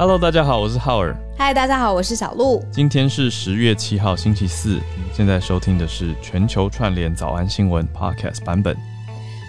[0.00, 1.12] Hello，大家好，我是浩尔。
[1.36, 2.62] 嗨，大家好，我是小鹿。
[2.70, 4.74] 今天是十月七号，星期四。
[4.74, 8.76] 你现在收听的是全球串联早安新闻 Podcast 版本。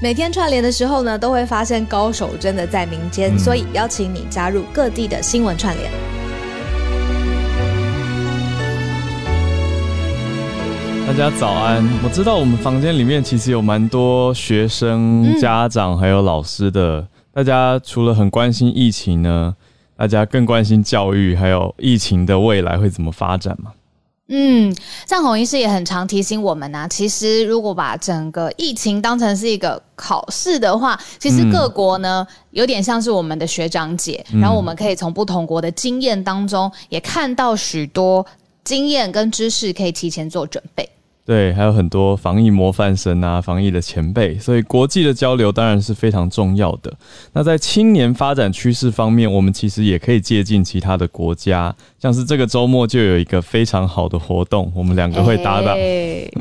[0.02, 5.92] 每天串联的时候呢，都会发现高手真的在民间，嗯、所以邀请你加入各地的新闻串联。
[11.06, 11.88] 大家早安！
[12.04, 17.02] 我知道我们房间里面其实有蛮多学生、家长还有老师的。
[17.02, 19.56] 嗯、大家除了很关心疫情呢，
[20.00, 23.74] 大家更关心教育，还有疫情的未来会怎么发展吗？
[24.30, 24.74] 嗯，
[25.06, 38.26] 像洪医师也很常提醒我们呐、啊，其实如果把整个疫情当成是一个考试的话，其实各国呢、嗯、有点像是我们的学长姐，嗯、然后我们可以从不同国的经验当中也看到许多
[38.64, 40.90] 经验跟知识，可以提前做准备。
[41.30, 46.92] 对，还有很多防疫模范生啊，防疫的前辈，所以国际的交流当然是非常重要的。
[47.34, 55.76] 那在青年发展趋势方面，我们其实也可以借鉴其他的国家，像是这个周末就有一个非常好的活动，我们两个会搭档。
[55.76, 56.32] 欸、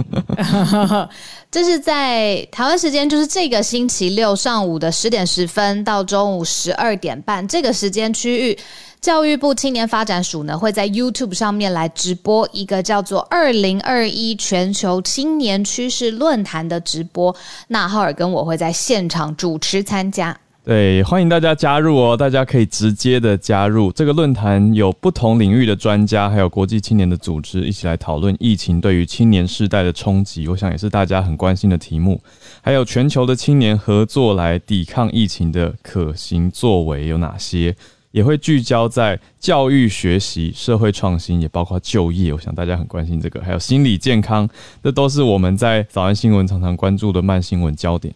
[1.50, 8.58] 这是在台湾时间，就是这个星期六上午的十点十分到中午十二点半这个时间区域。
[9.00, 17.34] 教育部青年发展署呢，会在 YouTube 上面来直播一个叫做“二零二一全球青年趋势论坛”的直播。
[17.68, 20.36] 那浩尔跟我会在现场主持参加。
[20.68, 22.14] 对，欢迎大家加入哦！
[22.14, 30.46] 大家可以直接的加入这个论坛，有不同领域的专家，还有国际青年的组织一起来讨论疫情对于青年世代的冲击。
[30.46, 32.20] 我想也是大家很关心的题目。
[32.60, 37.74] 还有全球的青年合作来抵抗疫情的可行作为有哪些？
[38.10, 42.30] 也会聚焦在教育、学习、社会创新，也包括就业。
[42.30, 44.46] 我想大家很关心这个，还有心理健康，
[44.82, 48.14] 这都是我们在早安新闻常常关注的慢新闻焦点。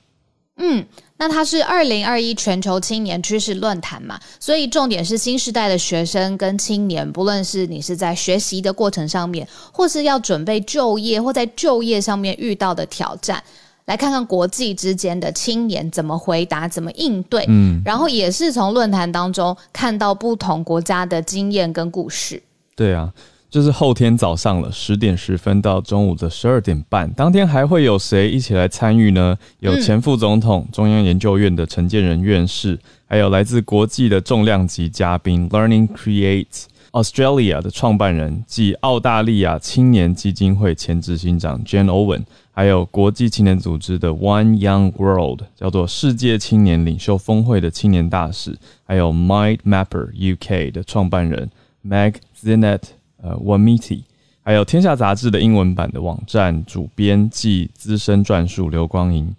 [0.58, 0.84] 嗯，
[1.22, 13.40] 那它是二零二一全球青年趋势论坛嘛，所以重点是新时代的学生跟青年，不论是你是在学习的过程上面，或是要准备就业，或在就业上面遇到的挑战。
[13.84, 22.42] 来看看国际之间的青年怎么回答、怎么应对，嗯，然后也是从论坛当中看到不同国家的经验跟故事。
[22.74, 23.12] 对啊，
[23.52, 29.36] 就是后天早上了，十点十分到中午的十二点半，当天还会有谁一起来参与呢？
[29.60, 42.22] 有前副总统、中央研究院的陈建仁院士，还有来自国际的重量级嘉宾，Learning Create Australia 的创办人暨澳大利亚青年基金会前执行长 Jane Owen。
[42.54, 51.50] 还有国际青年组织的 One Young World，叫做世界青年领袖峰会的青年大使，还有 Mind Mapper UK 的创办人
[51.86, 52.80] Mag Zinet
[53.22, 54.02] 呃 Wamiti，
[54.42, 59.34] 还有天下杂志的英文版的网站主编暨资深撰述刘光莹，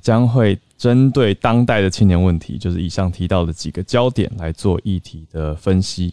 [0.00, 6.12] 将会针对当代的青年问题，就是以上提到的几个焦点来做议题的分析。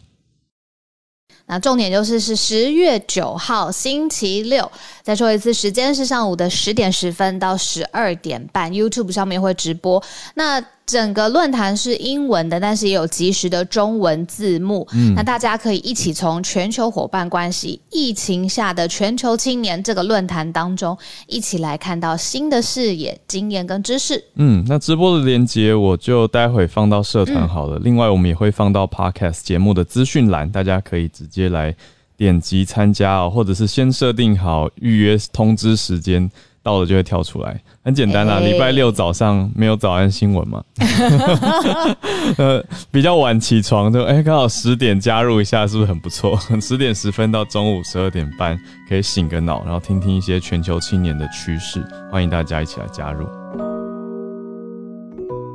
[1.47, 4.71] 那重点就是是十月九号星期六，
[5.03, 10.03] 再说一次，时间是上午的十点十分到十二点半，YouTube 上面会直播。
[10.33, 14.88] 那整个论坛是英文的，但是也有及时的中文字幕。
[14.94, 24.23] 嗯，那大家可以一起从全球伙伴关系、疫情下的全球青年这个论坛当中，一起来看到新的视野、经验跟知识。
[24.35, 27.78] 嗯，那直播的链接我就待会放到社团好了。
[27.79, 31.75] 嗯，另外，我们也会放到 Podcast 节目的资讯栏，大家可以直接来
[32.16, 36.29] 点击参加哦，或者是先设定好预约通知时间。
[36.65, 38.39] 到了就会跳出来，很简单啦。
[38.39, 40.63] 礼、欸、拜六早上没有早安新闻嘛？
[42.39, 46.35] 呃，比较晚起床就哎，刚、欸、好十点加入一下，是不是很不错？
[46.59, 48.59] 十点十分到中午十二点半，
[48.89, 51.85] 可以醒个脑，然后听听一些全球青年的趋势。
[52.11, 53.27] 欢迎大家一起来加入。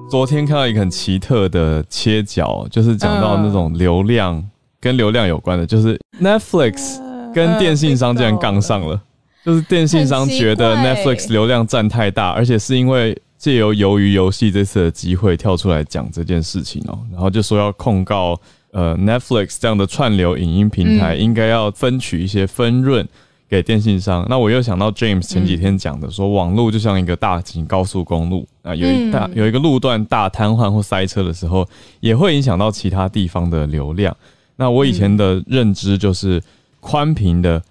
[0.08, 4.50] 昨天看到一个很奇特的切角，就是讲到那种流量、嗯、
[4.80, 7.00] 跟流量有关的，就是 Netflix
[7.34, 9.00] 跟电信商竟然杠上了。
[9.42, 18.38] 就是电信商觉得 Netflix 流量占太大，而且是因为借由鱿鱼游戏这次的机会跳出来讲这件事情哦、喔，然后就说要控告
[18.72, 23.08] 呃 Netflix 这样的串流影音平台应该要分取一些分润
[23.48, 24.26] 给电信商。
[24.28, 31.66] 那我又想到 James 前几天讲的，说网络就像一个大型高速公路啊，有一大有一个路段大瘫痪或塞车的时候，
[32.00, 34.14] 也会影响到其他地方的流量。
[34.56, 36.42] 那我以前的认知就是
[36.80, 37.62] 宽频的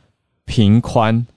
[0.46, 1.28] 频宽。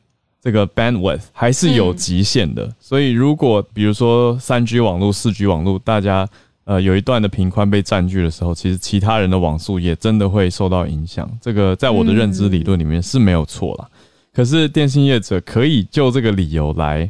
[0.43, 6.29] 这个 bandwidth 还是有极限的，嗯、所以如果比如说三 G 网络、四 G 网络，大家
[6.65, 11.31] 呃有一段的频宽被占据的时候，其实其他人的网速也真的会受到影响。
[11.41, 13.89] 这个在我的认知理论里面是没有错啦。
[13.93, 13.99] 嗯、
[14.35, 17.09] 可是电信业者可以就这个理由来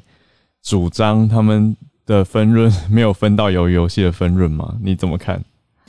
[0.62, 1.75] 主张他们
[2.05, 4.75] 的分润没有分到鱿鱼游戏的分润吗？
[4.82, 5.43] 你怎么看？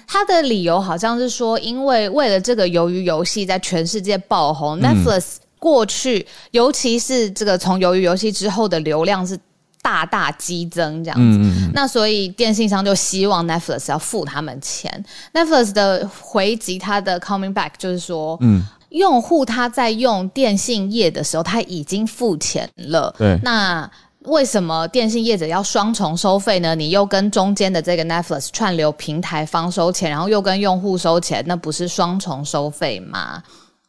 [0.07, 9.39] 他的理由好像是说，因为为了这个鱿鱼游戏在全世界爆红，嗯，Netflix 过去尤其是这个从鱿鱼游戏之后的流量是
[9.81, 11.37] 大大激增，这样子。
[11.39, 15.05] 嗯，那所以电信商就希望 Netflix 要付他们钱。
[15.33, 23.15] Netflix 的回击，他的 coming back 就是说，嗯，用户他在用电信业的时候，他已经付钱了。
[23.17, 23.89] 对，那。
[24.27, 26.73] 为什么电信业者要双重收费呢？
[26.73, 33.43] 你又跟中间的这个 Netflix 串流平台方收钱，然后又跟用户收钱，那不是双重收费吗？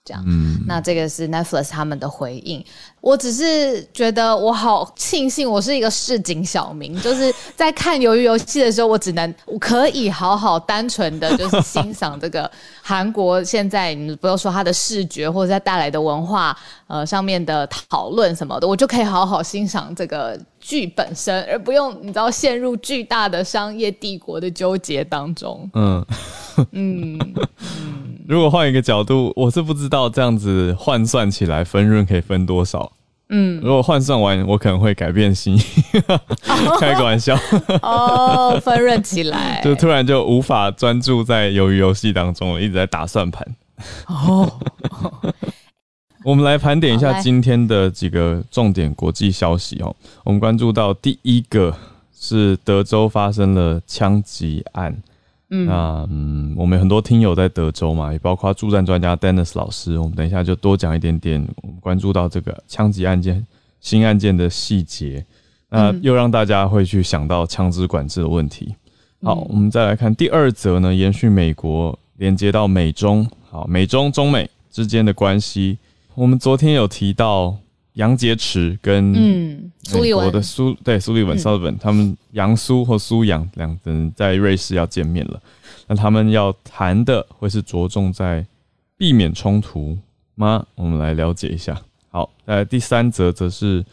[0.04, 2.62] 这样，嗯，那这个是 Netflix 他们的回应。
[3.00, 12.50] 我只是觉得我好庆幸，我是一个市井小民，就是在看鱿鱼游戏的时候，我只能我可以好好单纯的就是欣赏这个
[12.82, 16.54] 韩国现在，你不要说它的视觉或者它带来的文化，
[16.86, 25.70] 呃，上面的讨论什么的，我就可以好好欣赏这个剧本身，而不用你知道陷入巨大的商业帝国的纠结当中。
[25.72, 26.06] 嗯
[26.72, 27.18] 嗯。
[27.80, 32.92] 嗯如果换一个角度，我是不知道这样子换算起来分润可以分多少。
[33.28, 35.60] 嗯，如果换算完，我可能会改变心意。
[36.80, 37.38] 开个玩笑。
[37.82, 43.46] 哦，分润起来，就突然就无法专注在鱿鱼游戏当中了，一直在打算盘。
[44.06, 44.50] 哦，
[46.24, 49.94] 我们来盘点一下今天的几个重点国际消息哦。
[50.22, 51.76] 我们关注到第一个
[52.18, 54.96] 是德州发生了枪击案。
[55.54, 59.96] 嗯，那嗯，我们很多听友在德州嘛，也包括助战专家 Dennis 老师。
[60.00, 63.46] 我们等一下就多讲一点点，我们关注到这个枪击案件、
[63.80, 65.24] 新案件的细节，
[65.68, 68.74] 那又让大家会去想到枪支管制的问题。
[69.22, 75.78] 好，我们再来看第二则呢，延续美国连接到美中，好，美中中美之间的关系，
[76.16, 77.56] 我们昨天有提到。
[77.94, 79.04] 杨洁篪跟
[79.92, 85.40] 美国的苏、嗯、对苏利文 Sullivan 他们杨苏或苏杨两人在瑞士要见面了，
[85.86, 88.44] 那他们要谈的会是着重在
[88.96, 89.96] 避免冲突
[90.34, 90.66] 吗？
[90.74, 91.80] 我们来了解一下。
[92.10, 93.84] 好，呃，第三则则是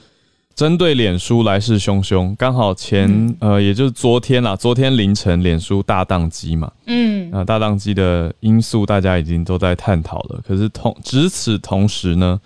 [0.55, 12.41] 针对脸书来势汹汹，刚好前、嗯、呃也就是昨天啦，昨天凌晨脸书大宕机嘛，嗯，那大宕机的因素大家已经都在探讨了，可是同值此同时呢。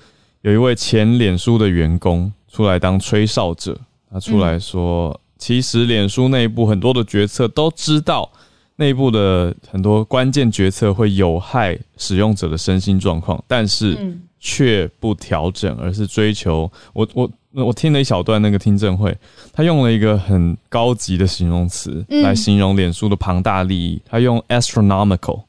[0.46, 3.76] 有一位前脸书的员工出来当吹哨者，
[4.12, 8.32] 他出来说，嗯、其实脸书内部很多的决策都知道，
[8.76, 13.98] 内部的很多关键决策会有害使用者的身心状况，但是
[14.40, 16.72] 却不调整，而是追求。
[16.94, 19.18] 我我我听了一小段那个听证会，
[19.52, 25.42] 他用了一个很高级的形容词来形容脸书的庞大利益，他用 astronomical，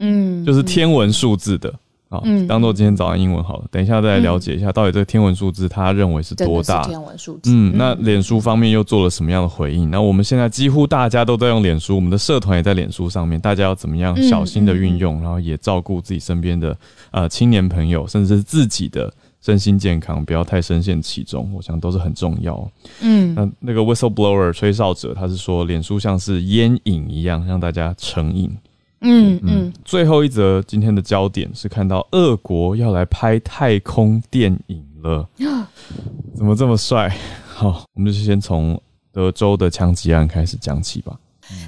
[0.00, 1.72] 嗯，就是天文数字的。
[2.12, 3.64] 好，嗯，当做今天早上英文好了。
[3.70, 6.82] 等一下再来了解一下，到底这个天文数字他认为是多大？
[6.84, 7.50] 天文数字。
[7.50, 9.90] 嗯，那脸书方面又做了什么样的回应？
[9.90, 16.76] 那我们现在几乎大家都在用脸书，我们的社团也在脸书上面，大家要怎么样小心的运用，然后也照顾自己身边的
[17.12, 19.10] 呃青年朋友，甚至是自己的
[19.40, 21.50] 身心健康，不要太深陷其中。
[21.54, 22.70] 我想都是很重要。
[23.00, 28.54] 嗯，那那个 whistleblower 吹哨者，他是说脸书像是烟瘾一样，让大家成瘾。
[29.02, 35.28] 嗯嗯，最后一则今天的焦点是看到俄国要来拍太空电影了，
[36.34, 37.14] 怎么这么帅？
[37.46, 38.80] 好，我们就先从
[39.12, 41.14] 德州的枪击案开始讲起吧。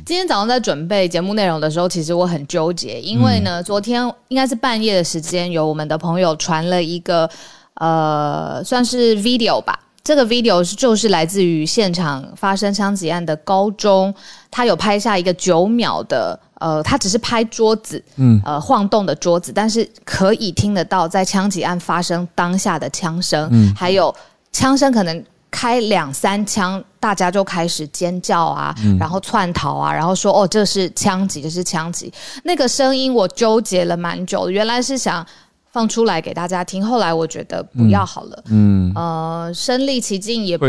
[0.07, 7.29] 今天早上在准备节目内容的时候，其实我很纠结，因为呢，昨天应该是半夜的时间，有我们的朋友传了一个
[7.75, 9.79] 呃，算是 video 吧。
[10.03, 14.15] 这个 video 是就是来自于现场发生枪击案的高中，
[14.55, 24.15] 他有拍下一个九秒的，呃，他只是拍桌子，嗯，呃，晃动的桌子，但是可以听得到在枪击案发生当下的枪声，嗯，还有
[24.53, 32.13] 枪声可能开两三枪，大家就开始尖叫啊，嗯，然后窜逃啊，然后说哦，这是枪击，这是枪击，
[32.45, 35.27] 那个声音我纠结了蛮久，原来是想。
[35.75, 40.67] 放出来给大家听，后来我觉得不要好了，嗯，呃，身历其境也不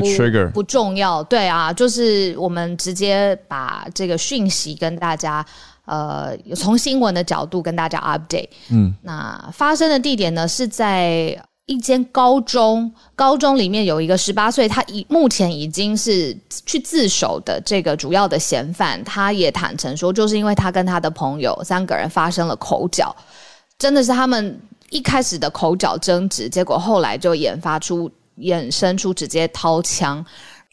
[0.51, 5.45] 不重要，对啊，就是我们直接把这个讯息跟大家，
[5.85, 16.35] 呃，从新闻的角度跟大家 update，嗯，那发生的地点呢是在一间高中，高中里面有一个十八岁，他已目前已经是
[16.65, 23.15] 去自首的这个主要的嫌犯，他也坦诚说，就是因为他跟他的朋友三个人发生了口角，
[23.77, 24.59] 真的是他们。
[24.89, 30.25] 一开始的口角争执，结果后来就研发出、衍生出直接掏枪，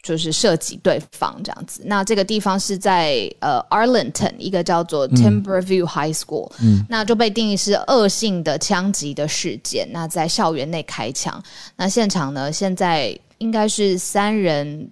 [0.02, 1.82] 就是射击对方这样子。
[1.84, 9.88] 那这个地方是在呃 Arlington 一个叫做 Timberview High School，嗯，那就被定义是恶性的枪击的事件。
[9.92, 11.42] 那在校园内开枪，
[11.76, 14.88] 那现场呢，现在应该是三人。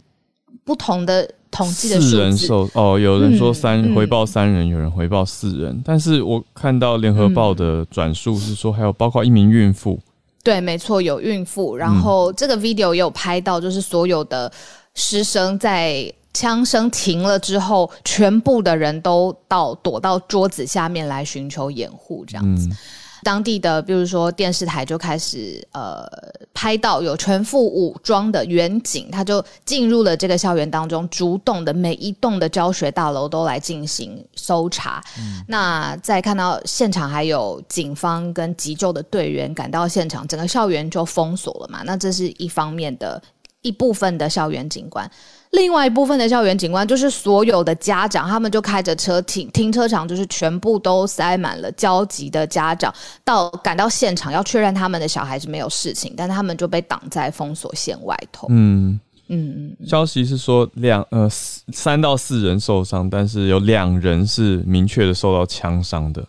[0.70, 2.10] 不同的统计的数字。
[2.10, 9.98] 四人受哦，有人说三、嗯、回报三人，有人回报四人，嗯、但是我看到联合报的转述是说，还有包括一名孕妇。
[10.44, 11.76] 对，没错，有孕妇。
[11.76, 14.52] 然后这个 video 也有拍到，就是所有的
[14.94, 22.68] 师生在枪声停了之后，全部的人都到躲到桌子下面来寻求掩护，这样子。
[22.68, 22.76] 嗯
[23.22, 26.06] 当地的，比如说电视台就开始呃
[26.54, 35.02] 拍到有全副武装的远景，他就进入了这个校园当中，逐栋的每一栋的教学大楼都来进行搜查。
[35.18, 41.82] 嗯、那再看到现场还有警方跟急救的队员赶到现场，整个校园就封锁了嘛。
[41.84, 43.22] 那这是一方面的
[43.62, 45.10] 一部分的校园景观。
[45.50, 58.46] 另外一部分的校园景观，就是所有的家长，他们就开着车停停车场，就是全部都塞满了焦急的家长，到赶到现场要确认他们的小孩子没有事情，但他们就被挡在封锁线外头。
[58.50, 59.76] 嗯嗯。
[59.84, 66.24] 消息是说两呃三到四人受伤，但是有两人是明确的受到枪伤的，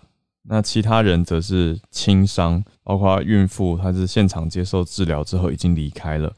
[0.49, 6.33] 那其他人则是轻伤，包括孕妇，她是现场接受治疗之后已经离开了。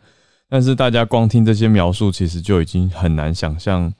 [0.53, 3.91] 但是大家光听这些描述，其实就已经很难想象，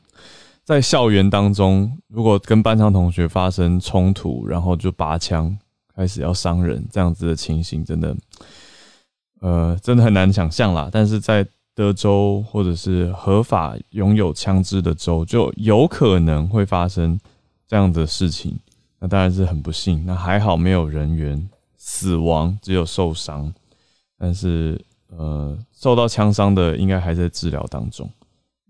[0.63, 5.57] 在校园当中，如果跟班上同学发生冲突，然后就拔枪
[5.95, 8.15] 开始要伤人这样子的情形，真的，
[9.41, 10.89] 呃，真的很难想象啦。
[10.91, 11.43] 但是在
[11.73, 17.19] 德州或者是合法拥有枪支的州，就有可能会发生
[17.67, 18.55] 这样的事情。
[18.99, 20.05] 那当然是很不幸。
[20.05, 23.51] 那还好没有人员死亡，只有受伤。
[24.19, 24.79] 但是。
[25.17, 28.09] 呃，受到枪伤的应该还在治疗当中。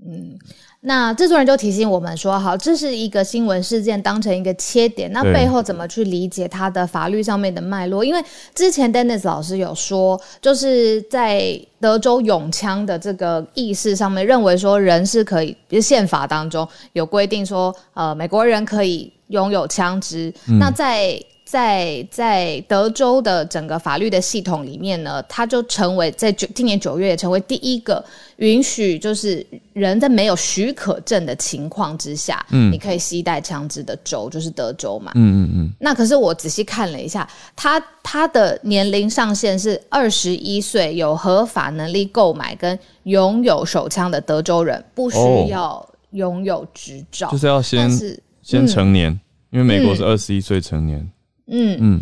[0.05, 0.37] 嗯，
[0.81, 8.03] 那制作人就提醒我们说，好，这是一个新闻事件，当成一个切点，那背后怎么去理解它的法律上面的脉络？
[8.03, 8.21] 因为
[8.53, 20.33] 之前 Dennis 老师有说，就是在德州永枪的这个意识上面，认为说人是可以，比如宪法当中有规定说，呃，美国人可以拥有枪支。
[20.49, 21.17] 嗯、那在
[21.53, 28.03] 在在德州的整个法律的系统里面呢，他就成为在九今年九月也成为第一个
[28.37, 35.71] 允许，就是人在没有许可证的情况之下，嗯，你可以携带枪支的州就是德州嘛，嗯嗯嗯。
[35.79, 45.19] 那可是我仔细看了一下，他他的年龄上限是二十一岁，有合法能力购买跟拥有手枪的德州人，不需
[45.49, 49.19] 要拥有执照，就是要先是先成年，嗯、
[49.51, 50.97] 因为美国是二十一岁成年。
[50.97, 51.11] 嗯
[51.47, 51.77] 嗯。
[51.79, 52.01] 嗯，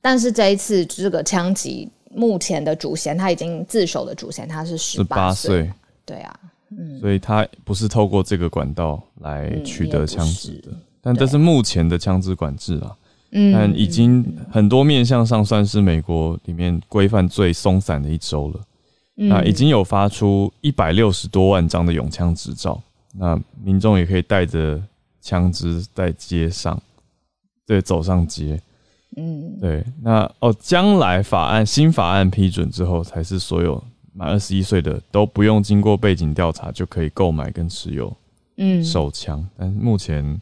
[0.00, 5.70] 但是这一次这个枪击目前的主嫌他已经自首的主嫌他是十八岁，
[6.04, 6.40] 对啊，
[6.70, 12.96] 嗯，所以他不是透过这个管道来取得枪支的，嗯、但这是目前的枪支管制啊，
[13.32, 18.60] 嗯，但已经很多面向上算是美国里面规范最松散的一周了，
[19.16, 22.80] 嗯、那已经有发出一百六十多万张的永枪执照，
[23.12, 24.80] 那民众也可以带着
[25.20, 26.80] 枪支在街上，
[27.66, 28.58] 对，走上街。
[29.18, 33.82] 嗯，对，那哦，将来法案新法案批准之后，才是所有
[34.12, 38.14] 满二十一岁的都不用经过背景调查就可以购买跟持有
[38.58, 40.38] 嗯手枪，嗯、但是目前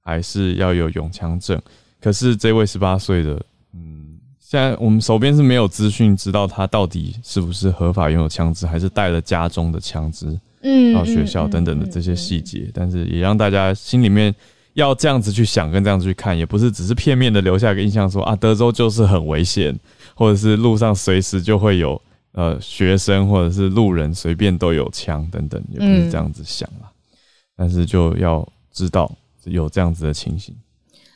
[0.00, 1.60] 还是要有永枪证。
[2.00, 3.34] 可是这位十八岁的，
[3.74, 14.32] 嗯，现在我们手边是没有资讯知道他到底是不是合法拥有枪支，还是带了家中的枪支嗯到学校等等的这些细节，但是也让大家心里面。
[14.74, 19.78] 要这样子去想，跟这样子去看，也不是只是片面的留下一个印象说，说啊，德州就是很危险，
[20.14, 22.00] 或者是路上随时就会有
[22.32, 26.90] 呃学生或者是路人随便都有枪等等，也不是这样子想啦。
[26.90, 27.16] 嗯、
[27.56, 29.10] 但是就要知道
[29.44, 30.54] 有这样子的情形。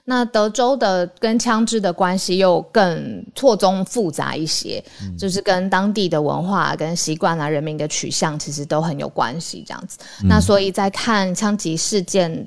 [0.09, 9.65] 那德州的跟枪支的关系又更错综复杂一些，嗯、就是跟当地的文化、跟习惯啊、人民的取向其实都很有关系。
[9.67, 12.47] 这样子，嗯、那所以在看枪击事件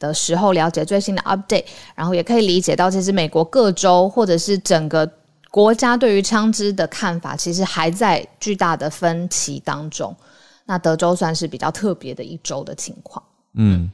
[0.00, 1.64] 的时候了解最新的 update，
[1.94, 5.08] 然后也可以理解到，其实美国各州或者是整个
[5.50, 10.16] 国家对于枪支的看法，其实还在巨大的分歧当中。
[10.64, 13.22] 那德州算是比较特别的一周的情况。
[13.54, 13.90] 嗯，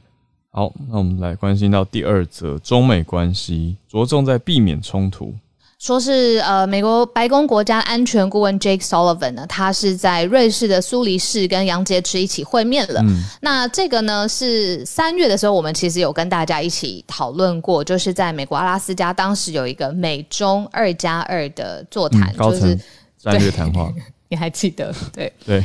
[0.51, 5.33] 好，那我们来关心到第二则中美关系，着重在避免冲突。
[5.79, 12.99] 说是呃，美国白宫国家安全顾问 Jake Sullivan 呢，他是在瑞士的苏黎世跟杨洁篪一起会面了。
[13.03, 22.79] 嗯、那这个呢是三月的时候，我们其实有跟大家一起讨论过，就是在美国阿拉斯加，当时有一个美中二加二的座谈，嗯、高层
[23.19, 23.93] 战略谈话，
[24.29, 24.91] 你还记得？
[25.13, 25.63] 对对。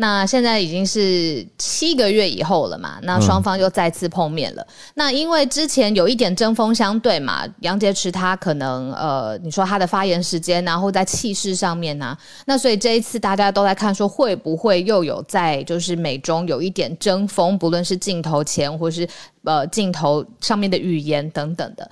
[0.00, 4.62] 那现在已经是七个月以后了嘛，那双方又再次碰面了。
[4.62, 19.06] 嗯、那因为之前有一点针锋相对嘛，杨洁篪他可能呃，你说他的发言时间、啊，然后在气势上面呢、啊，那所以这一次大家都在看说会不会又有在就是美中有一点争锋，不论是镜头前或是
[19.44, 21.90] 呃镜头上面的语言等等的。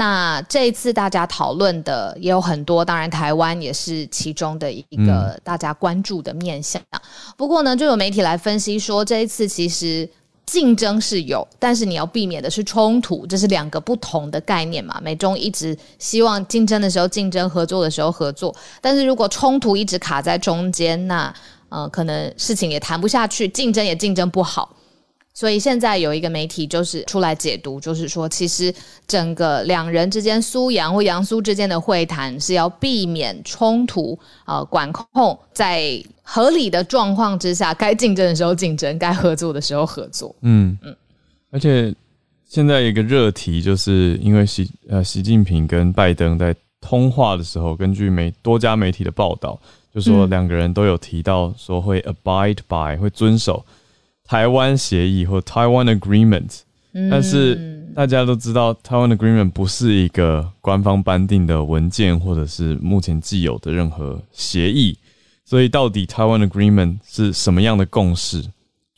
[0.00, 6.80] 那这一次大家讨论的也有很多，当然台湾也是其中的一个大家关注的面向。
[6.92, 7.00] 嗯、
[7.36, 10.08] 不过呢，就有媒体来分析说，这一次其实
[10.46, 14.98] 竞争是有，但是你要避免的是冲突，这是两个不同的概念嘛。
[15.02, 21.30] 美中一直希望竞争的时候竞争，合作的时候合作，但是如果冲突一直卡在中间，那
[21.68, 24.74] 呃可能事情也谈不下去，竞争也竞争不好。
[25.40, 28.70] 所以现在有一个媒体就是出来解读，就是说，其实
[29.08, 40.36] 整个两人之间苏杨或杨苏之间的会谈是要避免冲突，呃，管控在合理的状况之下，该竞争的时候竞争，该合作的时候合作。
[40.42, 40.94] 嗯嗯。
[41.50, 41.94] 而且
[42.46, 49.58] 现在一个热题，就是因为习呃习近平跟拜登在通话的时候，根据媒多家媒体的报道，
[49.94, 53.64] 就说两个人都有提到说会 abide by 会遵守。
[54.30, 56.60] 台湾协议或台湾 Agreement，
[57.10, 64.96] 但是大家都知道，台湾 Agreement 不是一个官方颁定的文件，或者是目前既有的任何协议。
[65.44, 68.40] 所以，到底台湾 Agreement 是什么样的共识？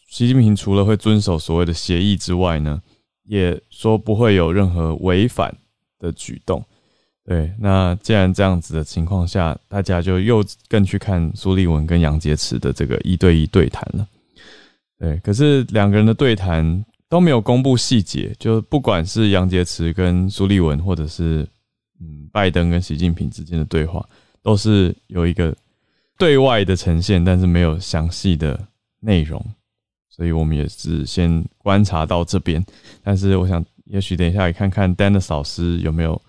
[0.06, 2.82] 习近平除了会遵守所谓的协议之外呢，
[3.24, 5.56] 也说不会有任何违反
[5.98, 6.62] 的举动。
[7.24, 14.06] 对，那既然这样子的情况下，大家就又更去看苏立文跟杨洁篪的这个一对一对谈了。
[15.02, 21.44] 对，可是两个人的对谈都没有公布细节，就不管是杨洁篪跟苏立文，或者是
[22.00, 24.08] 嗯拜登跟习近平之间的对话，
[24.44, 25.52] 都是有一个
[26.16, 28.56] 对外的呈现，但是没有详细的
[29.00, 29.44] 内容，
[30.08, 32.64] 所以我们也是先观察到这边。
[33.02, 36.22] 但是我想，也许等一下也看看 Dennis 老师有没有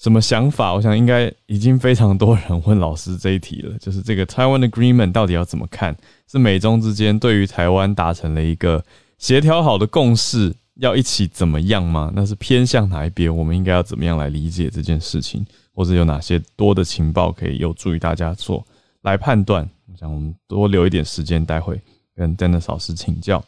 [0.00, 0.72] 什么想法。
[0.74, 5.96] 我想应该已经非常多人问老师这一题了， 就是这个 Taiwan Agreement 到底要怎么看？
[6.26, 8.84] 是美中之间对于台湾达成了一个
[9.18, 12.10] 协调好的共识，要一起怎么样吗？
[12.14, 13.34] 那是偏向哪一边？
[13.36, 18.64] 我们应该要怎么样来理解这件事情，或者有哪些多的情报可以有助于大家做
[19.02, 19.68] 来判断？
[19.92, 21.78] 我想我们多留一点时间，待会
[22.14, 23.44] 跟 Dennis 老师请教。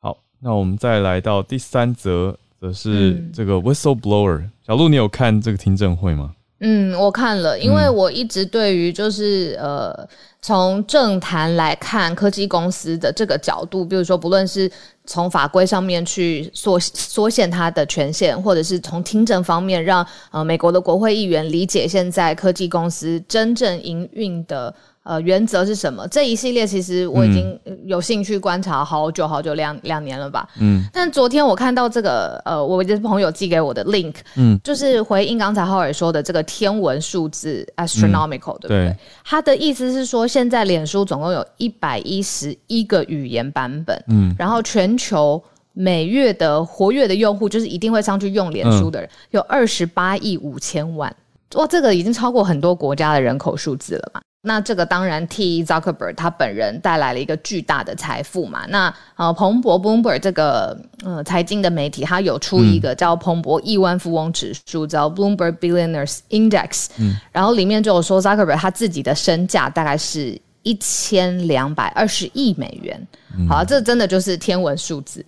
[0.00, 4.48] 好，那我们再来到第三则，则是这个 whistleblower。
[4.66, 6.32] 小鹿，你有看这个听证会吗？
[6.60, 10.08] 嗯，我看了，因为我一直对于就是呃，
[10.40, 14.70] 从政坛来看科技公司的这个角度，比如说不论是
[15.04, 24.74] 从法规上面去缩缩限它的权限，或者是从听证方面让呃美国的国会议员理解现在科技公司真正营运的。
[25.06, 26.04] 呃，原则是什么？
[26.08, 30.48] 这一系列其实我已经有兴趣观察好久好久，两两年了吧。
[30.58, 30.82] 嗯。
[30.92, 38.96] 但昨天我看到这个，呃，我的朋友寄给我的 link，嗯，就是回应刚才浩尔说的这个天文数字 astronomical，、嗯、对不对？
[39.24, 45.40] 他的意思是说，现在脸书总共有一百一十一个语言版本，嗯，然后全球
[45.72, 51.14] 每月的活跃的用户，就是一定会上去用脸书的人，嗯、有二十八亿五千万。
[51.54, 54.20] 哇，这个已经超过很多国家的人口数字了嘛。
[54.46, 58.64] 那这个当然替 Zuckerberg 他本人带来了一个巨大的财富嘛。
[58.68, 66.86] 那呃，彭博 Bloomberg 这个呃财经的媒体，它有出一个叫彭博亿万富翁指数，叫 Bloomberg Billionaires Index。
[66.98, 67.16] 嗯。
[67.32, 73.04] 然后里面就有说 Zuckerberg 他自己的身价大概是一千两百二十亿美元。
[73.48, 75.26] 好，这真的就是天文数字。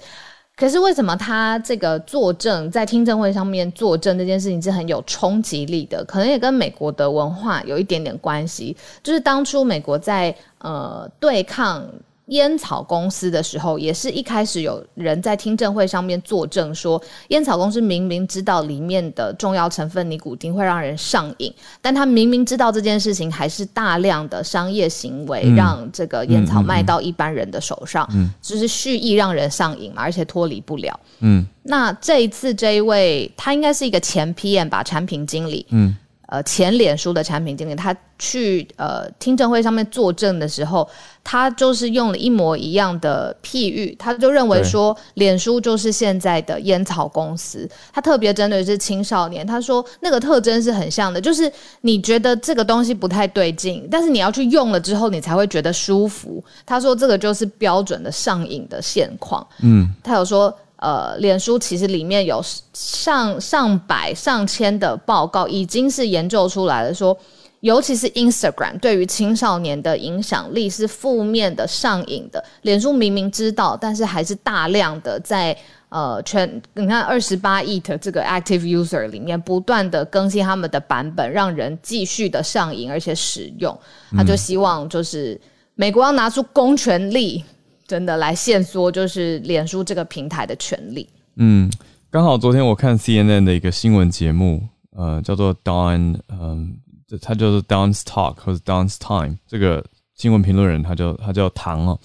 [0.58, 6.04] 可是为什么他这个作证在听证会上面作证这件事情是很有冲击力的？
[6.04, 8.76] 可能也跟美国的文化有一点点关系。
[9.02, 11.86] 就是当初美国在呃对抗。
[12.28, 30.98] 烟草公司的时候，也是一开始有人在听证会上面作证说，烟草公司明明知道里面的重要成分尼古丁会让人上瘾，但他明明知道这件事情，还是大量的商业行为让这个烟草卖到一般人的手上，嗯，就是蓄意让人上瘾嘛，而且脱离不了。
[31.20, 35.96] 嗯，那这一次这一位，他应该是一个前 PM 吧，产品经理，嗯。
[36.30, 40.86] 呃，前脸书的产品经理，他去呃听证会上面作证的时候，
[41.24, 47.66] 他就是用了一模一样的譬喻，他就认为说，脸书就是现在的烟草公司。
[47.90, 56.44] 他特别针对是青少年，他说那个特征是很像的，就是你觉得这个东西不太对劲，但是你要去用了之后，你才会觉得舒服。
[56.66, 59.46] 他说这个就是标准的上瘾的现况。
[59.62, 60.54] 嗯，他有说。
[60.78, 62.40] 呃，脸书其实里面有
[62.72, 67.20] 上上百上千的报告，已经是研究出来了说，说
[67.60, 72.44] 尤其是 Instagram 对于青少年的影响力是负面的、上瘾的。
[72.62, 75.56] 脸书明明知道，但是还是大量的在
[75.88, 83.76] 呃全你看二十八亿的这个 active user 里面不断的更新他们的版本，让人继续的上瘾而且使用。
[84.16, 85.40] 他就希望就是
[85.74, 87.42] 美国要拿出公权力，
[87.88, 91.08] 真的来限缩就是脸书这个平台的权利。
[91.36, 91.68] 嗯，
[92.10, 94.62] 刚好昨天我看 CNN 的一个新闻节目，
[94.94, 96.76] 呃，叫做 Don，嗯、
[97.22, 101.98] 他就是 Don's Talk 或者 Don's Time 这个新闻评论人，他叫他叫唐哦。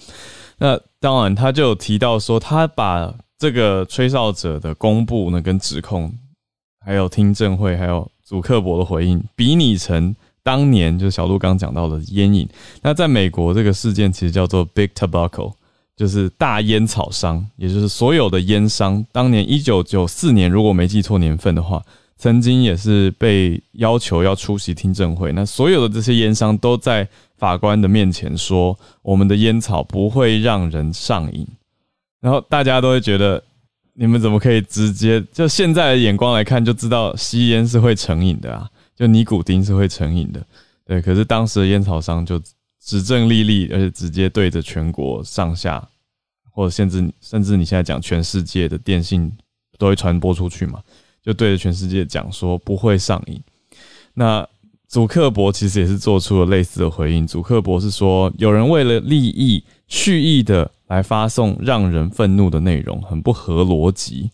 [0.56, 6.10] 那当然，他就提到说，他把这个吹哨者的公布呢，跟指控，
[6.80, 12.48] 还有听证会，还有祖克伯的回应，比拟成当年就是小鹿刚讲到的烟瘾。
[12.80, 15.52] 那在美国，这个事件其实叫做 Big Tobacco，
[15.96, 19.04] 就是大烟草商，也就是所有的烟商。
[19.12, 21.82] 当年一九九四年，如果没记错年份的话。
[22.16, 31.44] 曾经也是被要求要出席听证会，那所有的这些烟商都在法官的面前说，我们的烟草不会让人上瘾，
[32.20, 33.42] 然后大家都会觉得，
[33.94, 40.40] 你们怎么可以直接就现在的眼光来看就知道吸烟是会成瘾的啊，就尼古丁是会成瘾的，
[40.86, 42.40] 对，可是当时的烟草商就
[42.84, 45.88] 指证历历，而且直接对着全国上下，
[46.50, 49.32] 或者甚至甚至你现在讲全世界的电信
[49.78, 50.82] 都会传播出去嘛。
[51.22, 53.40] 就对着全世界讲说不会上瘾。
[54.12, 54.46] 那
[54.86, 57.26] 祖克伯其实也是做出了类似的回应。
[57.26, 64.30] 祖克伯是说，有人为了利益蓄意的来发送让人愤怒的内容，很不合逻辑。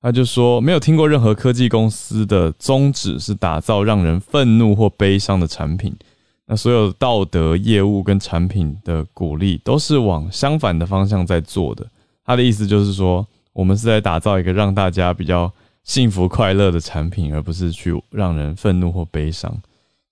[0.00, 5.94] 他就说，没有听过任何科技公司的宗旨是打造让人愤怒或悲伤的产品。
[6.46, 11.86] 那所有道德、业务跟产品的鼓励都是往相反的方向在做的。
[12.24, 15.52] 他的意思就是说，我们是在打造一个让大家比较。
[15.86, 19.56] 幸福快乐的产品，而不是去让人愤怒或悲伤。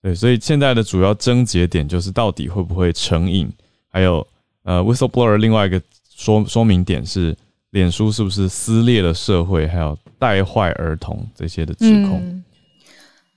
[0.01, 3.53] 对，所以现在的主要症结点就是到底会不会成瘾？
[3.89, 4.25] 还有，
[4.63, 5.83] 呃，whistleblower 另外一个
[6.15, 7.37] 说说明点是，
[7.71, 12.45] 脸书是不是撕裂了社会，还有带坏儿童这些的指控。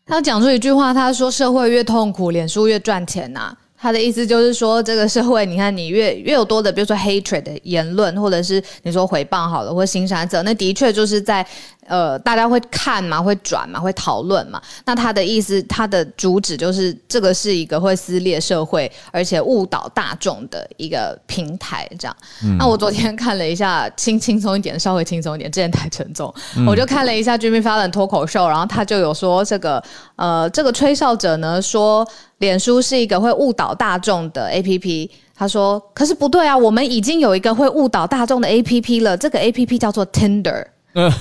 [0.08, 11.46] 他讲出一句话，他说：“社会越痛苦，脸书越赚钱呐。”他的意思就是说，这个社会，你看，你越越有多的，比如说 hatred 的言论，或者是你说回谤好了，或者腥膻色，那的确就是在。
[11.88, 14.62] 呃，大家会看嘛，会转嘛，会讨论嘛。
[14.86, 22.16] 那他的意思，他的主旨就是这个是一个会撕裂社会，而且误导大众的一个平台，这样。
[22.44, 29.82] 嗯、那我昨天看了一下，轻轻松一点，稍微轻松一点，之前太沉重，嗯、我就看了一下 Jimmy Fallon 脱口秀，然后他就有说这个，
[30.18, 32.08] 呃，这个吹哨者呢说，
[32.40, 35.10] 脸书是一个会误导大众的 APP。
[35.40, 40.66] 他说，可是不对啊，我们已经有一个会误导大众的 APP 了，这个 APP 叫做 Tinder。
[40.98, 41.14] 嗯，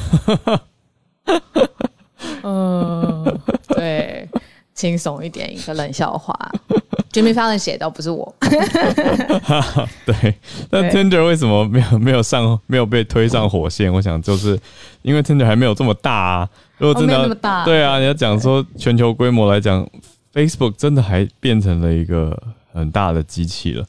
[2.42, 4.26] 嗯，对，
[4.74, 6.34] 轻松一点，一个冷笑话。
[7.12, 8.34] Jimmy Fallon 写的，不是我。
[10.04, 10.34] 对，
[10.70, 13.92] 那 Tinder 为什么没有没有上，没有被推上火线？
[13.92, 14.58] 我想就是
[15.02, 16.48] 因为 Tinder 还没有这么大啊。
[16.78, 19.86] 如果真的要，哦、对啊，你要讲说全球规模来讲
[20.34, 22.38] ，Facebook 真的还变成了一个
[22.72, 23.84] 很大的机器了。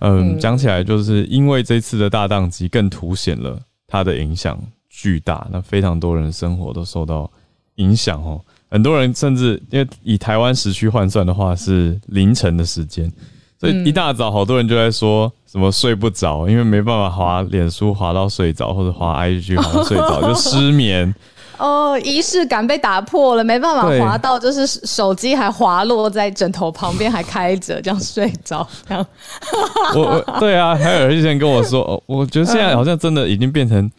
[0.00, 4.58] 嗯，讲、嗯、起来就是因为这次的大宕机，更凸显了它的影响。
[5.02, 7.28] 巨大，那非常多人的生活都受到
[7.74, 8.40] 影响哦。
[8.70, 13.10] 很多人甚至因为以台湾时区换算的话是凌晨的时间，
[13.58, 21.12] 所以一大早好多人就在说什么睡不着，因为没办法滑脸书滑到睡着，或者滑 IG 滑到睡着就失眠。
[21.58, 28.66] 哦，仪式感被打破了，没办法滑到，就是手机还滑落在枕头旁边还开着，这样睡着。
[28.88, 29.06] 这样，
[29.94, 33.90] 我我对啊，还有人之前跟我说，哦，我觉得现在好像真的已经变成。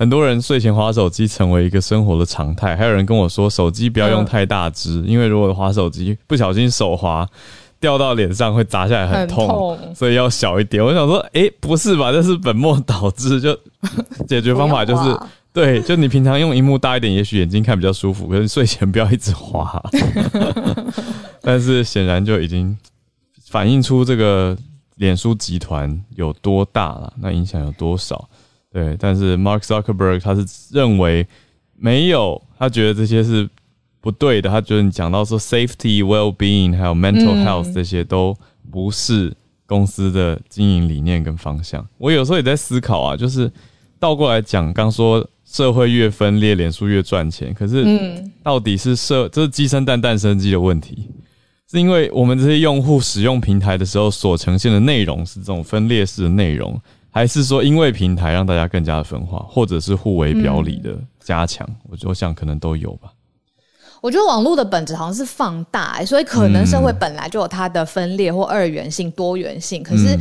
[0.00, 7.28] 很多人睡前滑手机成为一个生活的常态，还有人跟我说，手机不要用太大支，因为如果滑手机不小心手滑
[7.78, 10.82] 掉到脸上会砸下来很痛，很痛，所以要小一点。
[10.82, 12.10] 我想说，哎、欸，不是吧？
[12.10, 13.54] 这是本末倒置，就
[14.26, 15.14] 解决方法就是
[15.52, 19.82] 对，就你平常用荧幕大一点，也许眼睛看比较舒服，可是睡前不要一直滑。
[21.44, 22.74] 但是显然就已经
[23.50, 24.56] 反映出这个
[24.94, 28.29] 脸书集团有多大了，那影响有多少？
[28.72, 31.26] 对，但是 Mark Zuckerberg 他是认为
[31.76, 33.48] 没有，他觉得这些是
[34.00, 34.48] 不对的。
[34.48, 38.36] 他觉得你讲到说 safety、well-being 还有 mental health 这些都
[38.70, 39.34] 不是
[39.66, 41.84] 公司的经营理念跟方向。
[41.98, 43.50] 我有时候也在思考啊，就是
[43.98, 47.84] 倒过来讲，刚说社会越分裂，脸书越赚钱，可是
[48.42, 51.08] 到底是社这是鸡生蛋，蛋生鸡的问题，
[51.68, 56.80] 是因为我们这些用户使用平台的时候所呈现的内容是这种分裂式的内容。
[57.12, 63.10] 还是说，因为平台让大家更加的分化，或者是互为表里的加强，我、嗯、我想可能都有吧。
[64.00, 70.20] 我觉得网络的本质好像是放大、欸，所以可能社会本来就有它的分裂或二元性、多元性，可是、嗯、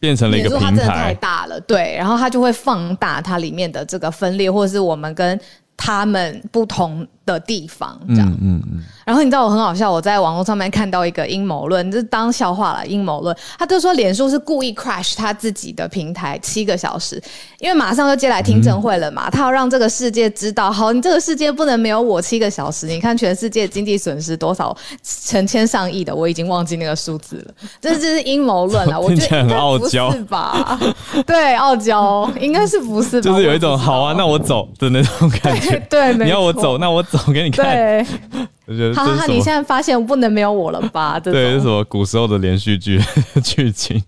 [0.00, 0.86] 变成了一个平台。
[0.88, 5.38] 太大了，对，然后它就会放大它里面的这个分裂，或者是我们跟
[5.76, 8.84] 他们不同的地方，这样，嗯嗯，嗯。
[9.04, 12.86] 然后你知道我很好笑，我在网络上面看到一个阴谋论，就是当笑话了。
[12.86, 17.20] 阴谋论，他就说脸书是故意 crash 他自己的平台七个小时，
[17.58, 22.86] 因为马上就接来听证会了嘛，嗯、他要让这个世界知道，好，你这个世界不能没有我七个小时。
[22.86, 27.54] 你看全世界经济损失多少，成千上亿的，我已经忘记那个数字了。
[27.80, 30.78] 这这是阴谋论了， 我觉得很傲娇是吧？
[31.26, 33.20] 对，傲娇应该是不是？
[33.20, 35.78] 就是有一种好啊，那我走的那种感觉。
[35.90, 37.64] 对，对你要我走，那我走给你看。
[37.64, 38.06] 对。
[38.66, 41.18] 我觉得哈哈，你现在发现不能没有我了吧？
[41.18, 43.00] 对，这是什么古时候的连续剧
[43.42, 44.02] 剧情？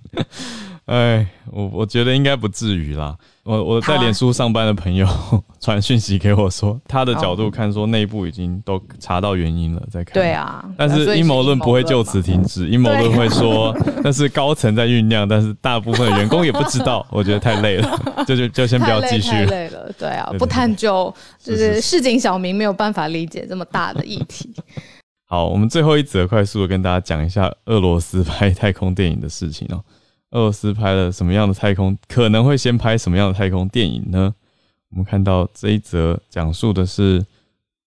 [0.87, 3.17] 哎，我我觉得应该不至于啦。
[3.43, 5.07] 我我在脸书上班的朋友
[5.61, 10.15] 传讯息给我说，他的角度看说内部已经都查到原因了，在看。
[10.15, 17.07] 对啊，但是阴谋论不会就此停止，阴谋论会说那是高层在酝酿，但是大部分的员工也不知道。
[17.13, 19.31] 我觉得太累了， 就就就先不要继续。
[19.31, 24.55] 太累了，对啊，不探究就是市井小民没有办法理解这么大的议题。
[25.27, 29.83] 好，我们最后一则快速的跟大家讲一下俄罗斯拍太空电影的事情哦。
[30.35, 31.97] 俄罗斯拍了什么样的太空？
[32.09, 34.35] 可能会先拍什么样的太空电影呢？
[34.91, 37.25] 我们看到这一则讲述的是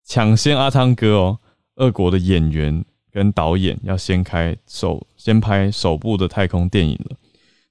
[0.05, 1.39] 抢先阿汤哥哦，
[1.77, 7.17] 俄国的演员跟导演要先开首先拍首部的太空电影了。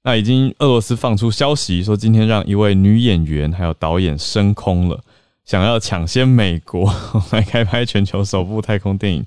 [0.02, 5.00] 那已经俄罗斯放出消息说，今天让一位女演员还有导演升空了，
[5.46, 6.94] 想要抢先美国
[7.32, 9.24] 来开拍全球首部太空电影。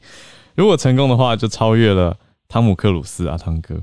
[0.53, 2.15] 如果成功的话，就超越了
[2.49, 3.75] 汤姆克鲁斯阿汤哥。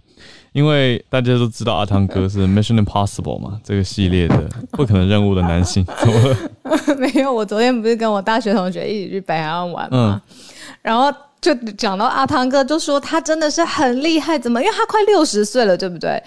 [0.53, 5.87] 因为大家都知道阿汤哥 是 Mission Impossible 嘛，这个系列的 不可能任务的男性。
[6.99, 10.21] 没有，我昨天不是跟我大学同学一起去北海岸玩嘛，嗯、
[10.83, 14.61] 然后就讲到阿汤哥，就说他真的是很厉害，怎么？
[14.61, 16.21] 因为他快六十岁了，对不对？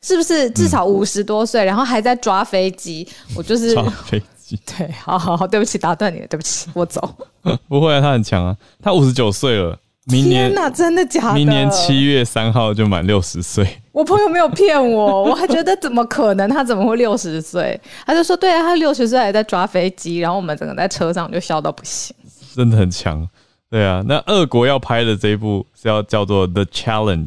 [0.00, 3.06] 是不是至少五十多岁，嗯、然后还在抓飞机？
[3.36, 4.58] 我就是抓飞机。
[4.76, 7.14] 对，好好好，对不起，打断你了，对不起，我走。
[7.68, 9.78] 不会啊，他很强啊，他五十九岁了。
[10.06, 11.34] 明年天哪，真的假的？
[11.34, 13.66] 明年七月三号就满六十岁。
[13.90, 16.48] 我朋友没有骗我，我还觉得怎么可能？
[16.50, 17.80] 他怎么会六十岁？
[18.04, 22.14] 他就说：“对啊，他六十岁还在抓飞机。”然后我们整个在车上就笑到不行。
[22.54, 23.26] 真的很强，
[23.70, 24.02] 对啊。
[24.06, 27.26] 那俄国要拍的这一部是要叫做《The Challenge》，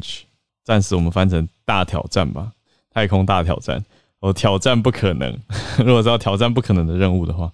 [0.64, 2.52] 暂时我们翻成“大挑战”吧，
[2.94, 3.84] 太空大挑战。
[4.20, 5.36] 哦，挑战不可能。
[5.84, 7.50] 如果是要挑战不可能的任务的话，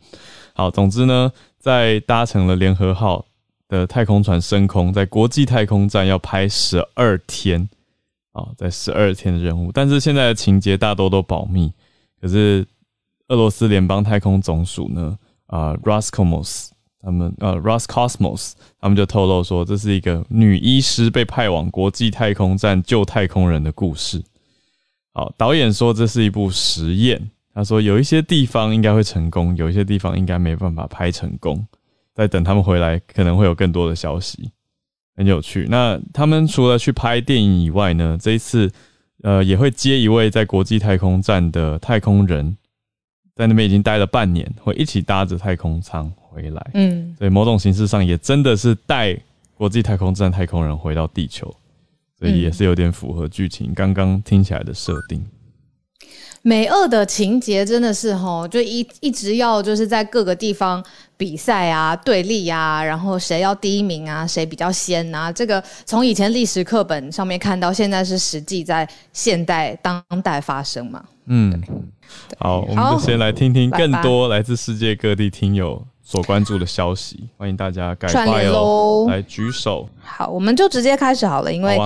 [0.52, 3.24] 好，总之呢，在搭乘了联合号。
[3.68, 7.68] 的太空船升空，在国际太空站要拍十二天
[8.32, 11.72] 啊，在十二天的任务，但是现在的情节大多都保密。
[12.20, 12.66] 可是
[13.28, 16.68] 俄罗斯联邦太空总署呢，啊、Roscosmos
[17.00, 24.22] 他们呃 Roscosmos 他们就透露说，这是一个女医师被派往国际太空站救太空人的故事。
[25.12, 31.66] 好，导演说这是一部实验，他说有一些地方应该会成功，有一些地方应该没办法拍成功。
[32.14, 34.50] 在等他们回来，可能会有更多的消息，
[35.16, 35.66] 很有趣。
[35.68, 38.70] 那他们除了去拍电影以外呢，这一次
[39.22, 42.56] 呃也会接一位在国际太空站的太空人，
[43.34, 46.70] 在那边已经待了半年，会一起搭着太空舱回来。
[46.74, 49.18] 嗯，所以某种形式上也真的是带
[49.56, 51.52] 国际太空站太空人回到地球，
[52.18, 55.24] 所以也是有点符合剧情刚刚听起来的设定。
[56.46, 60.84] 美俄的情节真的是吼，就一一直要就是在各个地方
[61.16, 65.32] 比赛啊、对立啊，然后谁要第一名啊，谁比较先啊。
[65.32, 71.02] 这个从以前历史课本上面看到，现在是实际在现代当代发生嘛。
[71.24, 71.62] 嗯，
[72.38, 79.88] 好，我们就先来听听更多来自世界各地听友所关注的消息，欢迎大家赶快哦来举手。
[80.02, 81.80] 好，我们就直接开始好了，因为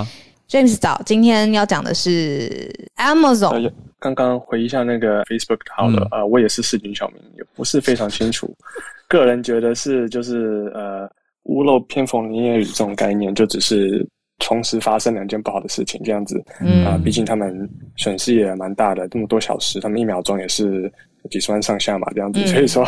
[0.49, 3.71] James 早今天要讲的是 Amazon。
[4.01, 8.57] 刚刚回忆一下那个 Facebook 好了，啊、嗯呃，我也是市井小民，也不是非常清楚。
[9.09, 11.07] 个人觉得是就是呃，
[11.43, 14.07] 屋漏偏逢连夜雨这种概念，就只是
[14.39, 16.43] 同时发生两件不好的事情这样子。
[16.61, 20.91] 嗯啊，毕、呃、竟他们损失也蛮大的，这么多小时，他们一秒钟也是。
[21.29, 22.87] 几十万上下嘛，这样子，所以说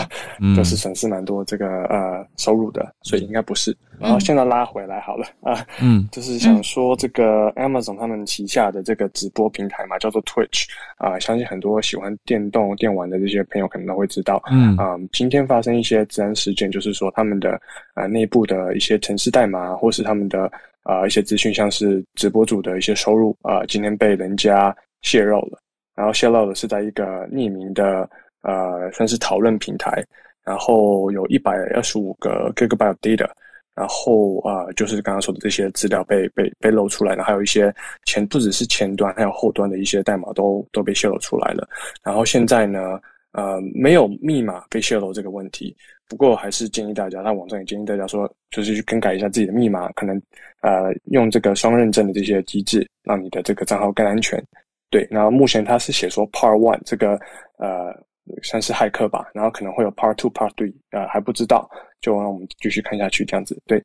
[0.56, 3.76] 就是损失蛮多这个呃收入的，所以应该不是。
[3.98, 10.64] 然后现在拉回来好了啊，嗯，就是想说这个 Amazon 他们旗下的这个直播平台嘛，叫做 Twitch
[10.96, 14.74] 啊，相信很多喜欢电动电玩的这些朋友可能都会知道，嗯。
[14.78, 17.60] 啊，今天发生一些治安事件，就是说他们的
[17.94, 20.50] 呃内部的一些城市代码，或是他们的
[20.82, 25.58] 啊一些资讯，像是直播主的一些收入啊，今天被人家泄露了，
[25.94, 28.08] 然后泄露的是在一个匿名的。
[28.42, 30.04] 呃，算是讨论平台，
[30.44, 33.28] 然后有一百二十五个 gigabyte data，
[33.74, 37.74] 然后啊、呃，就是刚刚说的这些资料被被被露出来了，还有一些
[38.04, 41.68] 前不只是前端，还有后端的一些代码都都被泄露出来了。
[42.02, 42.98] 然后现在呢，
[43.32, 45.76] 呃，没有密码被泄露这个问题，
[46.08, 50.20] 不过还是建议大家，那网站也建议大家说，就是去更改一下自己的密码，可能
[50.62, 54.42] 呃用这个双认证的这些机制，让你的这个账号更安全。
[54.90, 57.12] 对，然后目前他是写说 Part One 这个
[57.58, 57.94] 呃
[58.42, 61.70] 算是骇客吧，然后可能会有 Part Two、Part Three，呃还不知道。
[62.00, 63.84] 就让我们继续看下去，这样子对。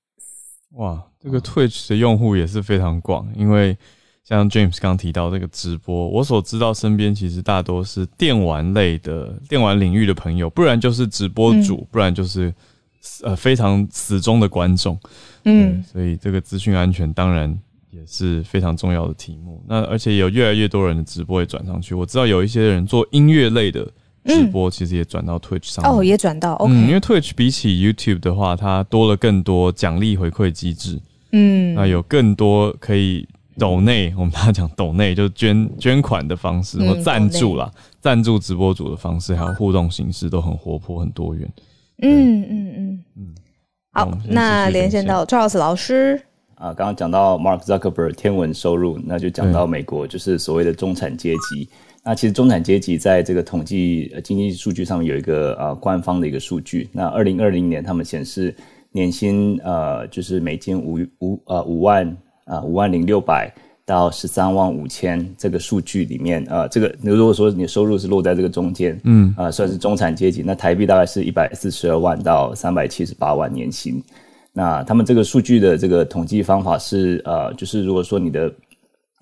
[0.75, 3.77] 哇，这个 Twitch 的用户也是非常广，因为
[4.23, 12.53] 像 James 刚提到这个直播，我所知道身边其实大多是电玩类的、电玩领域的朋友，不然就是直播主，嗯、不然就是
[13.21, 14.97] 呃非常死忠的观众。
[15.43, 17.53] 嗯，所以这个资讯安全当然
[17.89, 19.61] 也是非常重要的题目。
[19.67, 23.91] 那而且有越来越多人的直播也转上去，我知道有一些人做音乐类的。
[24.25, 30.99] 直播其实也转到 Twitch 上哦，也转到 OK，嗯，因为 Twitch 比起 YouTube 的话，它多了更多奖励回馈机制，
[31.31, 41.47] 嗯，那有更多可以抖内，我们大家讲抖内，就是捐捐款的方式或赞助啦，赞助直播主的方式，还有互动形式都很活泼、很多元。
[42.01, 43.03] 嗯嗯嗯。
[43.17, 43.35] 嗯，
[43.93, 46.21] 好，那连线到 Charles 老师。
[46.55, 51.69] 啊，刚刚讲到 Mark Zuckerberg 天文收入，那就讲到美国就是所谓的中产阶级。
[52.05, 56.87] 那其实中产阶级在这个统计经济数据上面有一个呃官方的一个数据。
[56.93, 58.55] 那二零二零年他们显示
[58.91, 62.15] 年薪呃就是每金五五呃五万
[62.45, 63.51] 啊五万零六百
[63.85, 73.99] 到十三万五千这个数据里面呃这个如果说你收入是落在这个中间，嗯啊、呃、算是中产阶级，那台币大概是一百四十二万到三百七十八万年薪。
[74.53, 78.49] 那他们这个数据的这个统计方法是呃就是如果说你的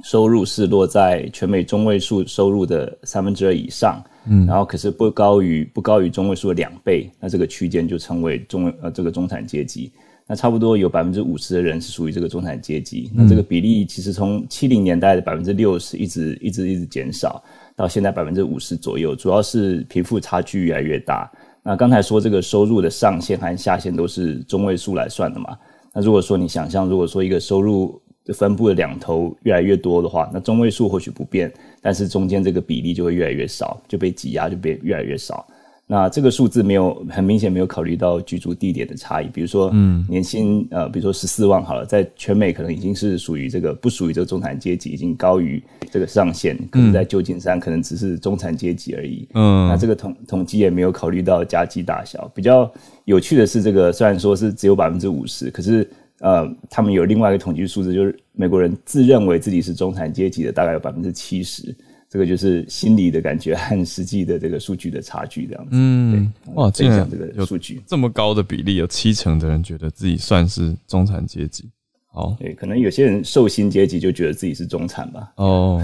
[0.03, 9.91] 收入是落在全美中位数收入的三分之二以上，嗯，然后可是不高于不高于中位数的两倍，那这个区间就称为中呃这个中产阶级。
[10.25, 13.11] 那差不多有百分之五十的人是属于这个中产阶级。
[13.13, 17.43] 那这个比例其实从七零年代的百分之六十一直一直一直减少，
[17.75, 21.29] 到现在百分之五十左右，主要是贫富差距越来越大。
[21.61, 25.57] 那刚才说这个收入的上限和下限都是中位数来算的嘛？
[25.93, 35.45] 那如果说你想象，如果说一个收入分布的两头越来越多的话，那中位数或许不变，但是中间这个比例就会越来越少，就被挤压，就变越来越少。
[35.85, 49.27] 那这个数字没有很明显没有考虑到居住地点的差异，比如说，嗯，年薪呃，比如说十四万好了，在全美可能已经是属于这个不属于这个中产阶级，已经高于这个上限，可能在旧金山可能只是中产阶级而已。
[49.33, 52.31] 嗯，那这个统统计也没有考虑到家计大小。
[52.33, 52.71] 比较
[53.03, 55.87] 有趣的是，这个虽然说是只有百分之五十，可是。
[56.23, 61.75] 呃，他们有另外一个统计数字，就是美国人自认为自己是中产阶级的大概有百分之七十，
[62.09, 65.71] 这个就是心理的感觉和实际的这个数据的差距这样子。
[65.73, 71.69] 嗯，哇，这样这个数据这么高的比例，有七成的人觉得自己算是中产阶级。
[72.13, 75.33] 哦，对，可能有些人受薪阶级就觉得自己是中产吧。
[75.35, 75.81] 哦，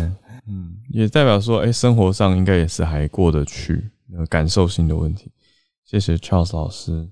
[0.48, 5.30] 嗯，也代表说，哎、欸，生活上应该也是还过得去，有感受性的问题。
[5.84, 7.10] 谢谢 Charles 老师。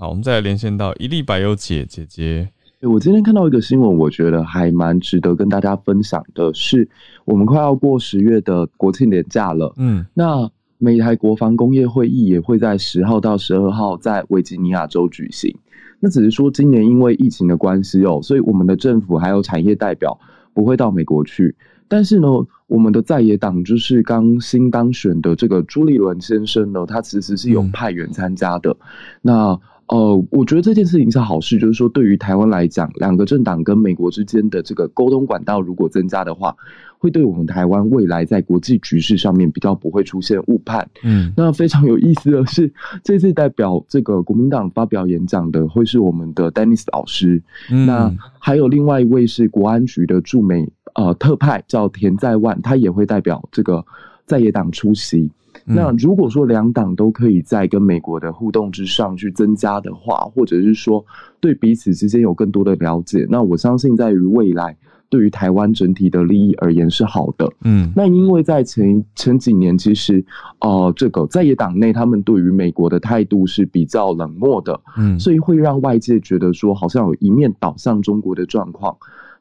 [0.00, 2.48] 好，我们再来连线到一粒百忧解姐姐。
[2.82, 6.88] 我今天看到一个新闻，我觉得还蛮值得跟大家分享的是，
[7.24, 9.74] 我们快要过十月的国庆年假了。
[9.76, 15.52] 嗯，那美台国防工业会议也会在十号到十二号在维吉尼亚州举行。
[15.98, 20.16] 那只是说今年因为疫情的关系哦，所以我们的政府还有产业代表
[20.54, 21.56] 不会到美国去。
[21.88, 22.28] 但是呢，
[22.68, 28.70] 我们的在野党就是刚新当选的这个朱立伦先生呢，他其实是有派员参加的。
[28.70, 28.76] 嗯、
[29.22, 36.54] 那呃，我觉得这件事情是好事，就是说对于台湾来讲，两个政党跟美国之间的这个沟通管道如果增加的话，
[36.98, 40.86] 会对我们台湾未来在国际局势上面比较不会出现误判。
[41.02, 42.70] 嗯，那非常有意思的是，
[43.02, 53.82] 这次代表这个国民党发表演讲的会是我们的 Dennis 老师，嗯、那还有另外一位是国安局的驻美呃特派叫田在万，他也会代表这个
[54.26, 55.30] 在野党出席。
[55.64, 61.04] 那如果说两党都可以在跟美国的互动之上去增加的话，或者是说
[61.40, 64.76] 对彼此之间有更多的了解，那我相信在于未来
[65.08, 67.50] 对于台湾整体的利益而言是好的。
[67.64, 70.24] 嗯，那因为在前前几年，其实
[70.60, 78.96] 呃，这个在野党内他们对于美国的态度是比较冷漠的，嗯，所以会让外界觉得说好像有一面倒向中国的状况。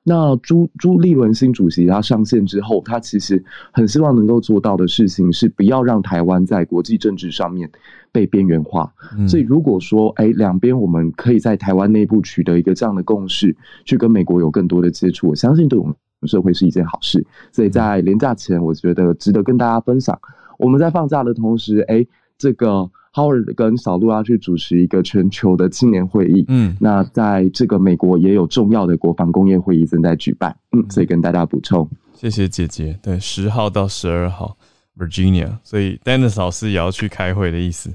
[0.09, 3.43] 那朱朱立伦新主席他上线之后，他其实
[3.73, 7.69] 很希望能够做到的事情是不要让台湾在国际政治上面
[8.09, 8.89] 被边缘化。
[9.17, 13.53] 嗯、所以如果说，哎，两边我们可以在台湾内部取得一个这样的共识，
[13.83, 15.93] 去跟美国有更多的接触，我相信对我们
[16.25, 17.21] 社会是一件好事。
[17.51, 20.17] 所以在连假前，我觉得值得跟大家分享。
[20.57, 22.07] 我们在放假的同时，哎，
[22.37, 22.89] 这个。
[23.17, 26.45] Howard 跟小路要去主持一个全球的青年会议。
[26.49, 30.55] 嗯，那在这个美国也有重要的国防工业会议正在举办。
[30.71, 32.95] 嗯，所以跟大家补充，谢谢姐姐。
[33.01, 34.55] 对，十号到十二号
[34.95, 37.91] ，Virginia，所以 Dennis 老师也要去开会的意思。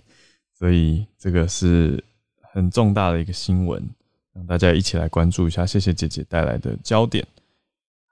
[0.58, 2.02] 所以这个是
[2.52, 3.80] 很重大的一个新闻，
[4.34, 5.64] 让大家一起来关注一下。
[5.64, 7.24] 谢谢姐姐带来的焦点。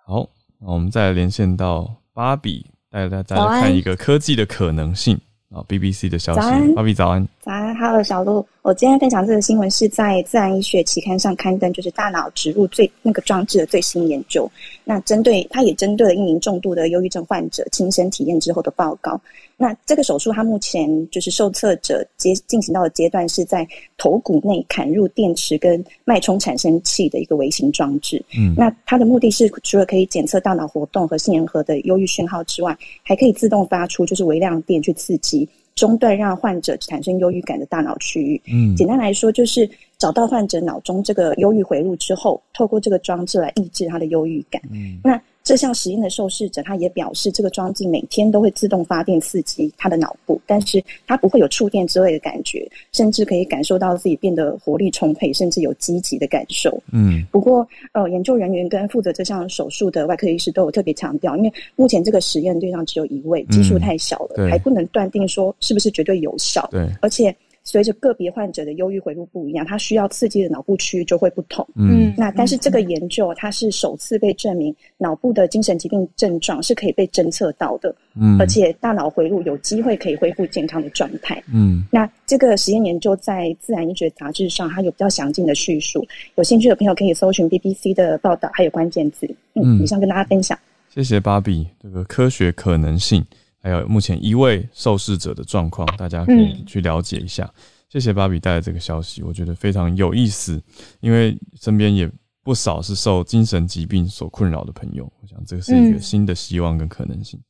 [0.07, 0.29] 好，
[0.61, 5.19] 那我们再连线到芭比，带大家看一个科技的可能性。
[5.53, 6.40] 啊，BBC 的消息，
[6.74, 7.26] 芭比早安。
[7.51, 8.46] 早安，Hello，小鹿。
[8.62, 14.48] 我今天分享这个新闻是在《自然医学》期刊上刊登，就是大脑植入最那个装置的最新研究。
[14.84, 19.20] 那针对它也针对了一名重度的忧郁症患者亲身体验之后的报告。
[19.57, 23.66] 那这个手术，它目前就是受测者接进行到的阶段是在
[23.98, 28.24] 头骨内砍入电池跟脉冲产生器的一个微型装置。
[28.38, 35.48] 嗯，那它的目的是除了可以检测大脑活动和杏仁核的忧郁讯号之外，还可以自动发出就是微量电去刺激。
[35.81, 38.39] 中断让患者产生忧郁感的大脑区域。
[38.53, 39.66] 嗯，简单来说，就是
[39.97, 44.61] 找到患者脑中这个忧郁回路之后，透过这个装置来抑制他的忧郁感。
[44.70, 45.18] 嗯，那。
[45.43, 56.80] 这项实验的受试者，他也表示，这个装置每天都会自动发电刺激他的脑部，但是他不会有触电之类的感觉，甚至可以感受到自己变得活力充沛，甚至有积极的感受。
[56.93, 66.68] 嗯，不过，呃，研究人员跟负责这项手术的外科医师都有特别强调，因为目前这个实验对象只有一位，基数太小了，嗯，还不能断定说是不是绝对有效。
[66.70, 67.34] 对，而且。
[67.71, 71.64] 随着个别患者的忧郁回路不一样，他需要刺激的脑部区域就会不同。
[71.77, 77.95] 嗯，那但是这个研究它是首次被证明，脑部的精神疾病症状是可以被侦测到的。
[78.16, 81.41] 嗯，而且大脑回路有机会可以恢复健康的状态。
[81.55, 86.05] 嗯，那这个实验研究在《自然医学》杂志上，它有比较详尽的叙述。
[86.35, 89.33] 有兴趣的朋友可以搜寻 BBC 的报道，还有关键字。
[89.55, 90.59] 嗯，以上跟大家分享。
[90.93, 93.25] 谢谢芭比，这个科学可能性。
[93.63, 97.45] 还有目前一位受试者的状况，大家可以去了解一下。
[97.45, 100.63] 嗯、谢谢芭比带来这个消息，我觉得非常有意思，
[101.01, 102.11] 因为身边也
[102.43, 105.05] 不少是受精神疾病所困扰的朋友。
[105.21, 107.39] 我想这个是一个新的希望跟可能性。
[107.39, 107.45] 嗯、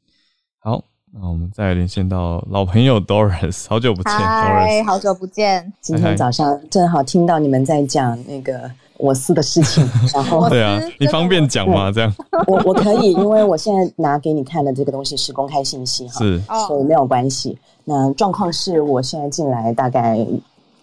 [0.59, 5.73] 好，那我们再连线到老朋友 Doris，好久不见，Doris，好久不见。
[5.81, 8.71] 今天早上正好听到你们在讲那个。
[9.01, 11.91] 我司的事情，然后 对啊，你方便讲吗？
[11.91, 12.15] 这样
[12.47, 17.59] 我我可以，因为我现在拿给你看的这个东西是公开信息哈，是，所以没有关系。
[17.85, 20.27] 那状况是我现在进来大概。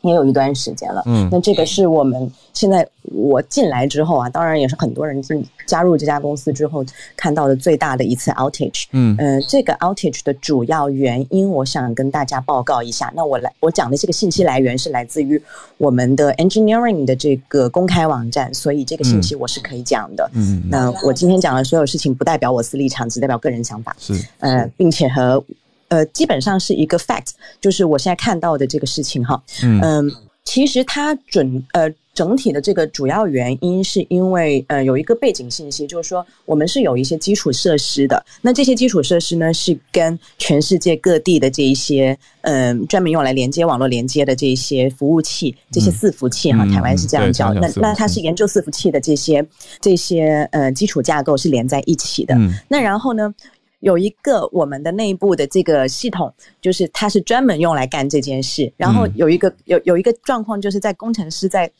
[0.08, 6.84] 也有一段时间了，嗯，那这个是我们现在我进来之后啊，当然也是很多人进加入这家公司之后
[7.16, 13.12] 看到的最大的一次 outage，嗯嗯、呃，这个 outage 的主要原因，我想跟大家报告一下。
[13.16, 15.42] 那我来我讲的这个信息来源是来自于
[15.78, 20.30] 我们的 engineering 的这个公开网站，所以这个信息我是可以讲的。
[20.34, 23.96] 嗯，那我今天讲的所有事情不代表我私立场，只代表个人想法。
[24.00, 25.44] 是，呃，并且和。
[25.90, 27.30] 呃，基本上是一个 fact，
[27.62, 29.42] 就是我现在看到的这个事情哈。
[29.64, 30.04] 嗯，呃、
[30.44, 38.26] 其实它准呃整体的这个主要原因是因为呃有一个背景信息，就是说我们是有一些基础设施的。
[38.42, 47.54] 那这些基础设施呢，是跟全世界各地的这一些嗯、呃、专门用来连接网络连接的这些服务器，这些伺服器哈，嗯、台湾是这样叫。
[47.54, 49.46] 那那它是研究伺服器的这些
[49.80, 52.34] 这些呃基础架构是连在一起的。
[52.36, 53.34] 嗯、那然后呢？
[53.80, 58.72] 有一个我们的内部的这个系统，就是它是专门用来干这件事。
[58.78, 61.72] 然后有一个有有一个状况，就是在工程师在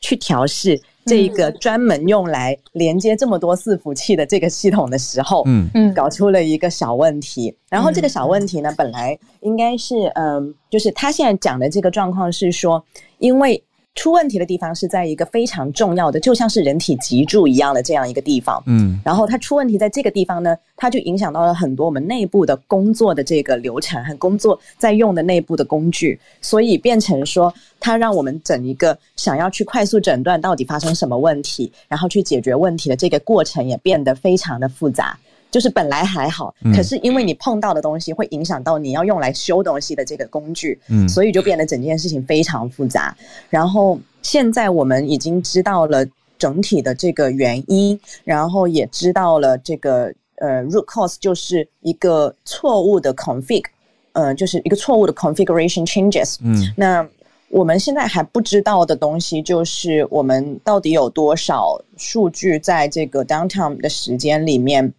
[0.00, 7.54] 去调试这一个专门用来连接这么多伺服器的这个系统的时候，嗯嗯，搞出了一个小问题。
[7.68, 12.84] 然后这个小问题呢，本来应该是嗯，就是他现在讲的这个状况是说，
[13.18, 13.62] 因为。
[13.94, 18.62] 出问题的地方是在一个非常重要的，就像是人体脊柱一样的这样一个地方。
[18.66, 35.18] 嗯，然后它出问题在这个地方呢，它就影响到了很多我们内部的工作的这个流程和工作在用的内部的工具，所以变成说，它让我们整一个想要去快速诊断到底发生什么问题，然后去解决问题的这个过程也变得非常的复杂。
[35.52, 43.14] 就是本来还好，可是因为你碰到的东西会影响到你要用来修东西的这个工具，嗯，所以就变得整件事情非常复杂。
[43.50, 46.06] 然后现在我们已经知道了
[46.38, 53.64] 整体的这个原因，然后也知道了这个呃 root cause 就是一个错误的 config，
[54.12, 56.38] 呃，就是一个错误的 configuration changes。
[56.40, 57.06] 嗯，那
[57.50, 64.90] 我们现在还不知道的东西就是我们到底有多少数据在这个 downtime 的时间里面。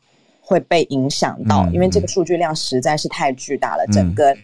[0.45, 3.85] 会被影响到，因为这个数据量实在是太巨大了。
[3.87, 4.35] 嗯、整个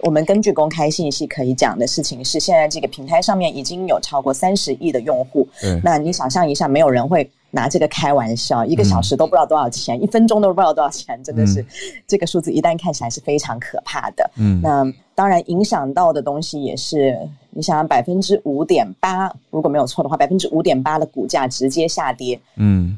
[0.00, 5.46] 我们根据公开信息可以讲的事情是，现在这个平台上面已经有超过三十亿的用户。
[5.64, 11.66] 嗯、那你想象一下，没有人会拿这个开玩笑，一个小时都不知道多少钱，嗯、一分钟都不知道多少钱，真的是、嗯、
[12.06, 14.30] 这个数字一旦看起来是非常可怕的。
[14.36, 14.84] 嗯，那
[15.16, 17.18] 当然影响到的东西也是，
[17.50, 22.38] 你想想百分之五点八，如果没有错的话，百分之五点八的股价直接下跌。
[22.54, 22.96] 嗯，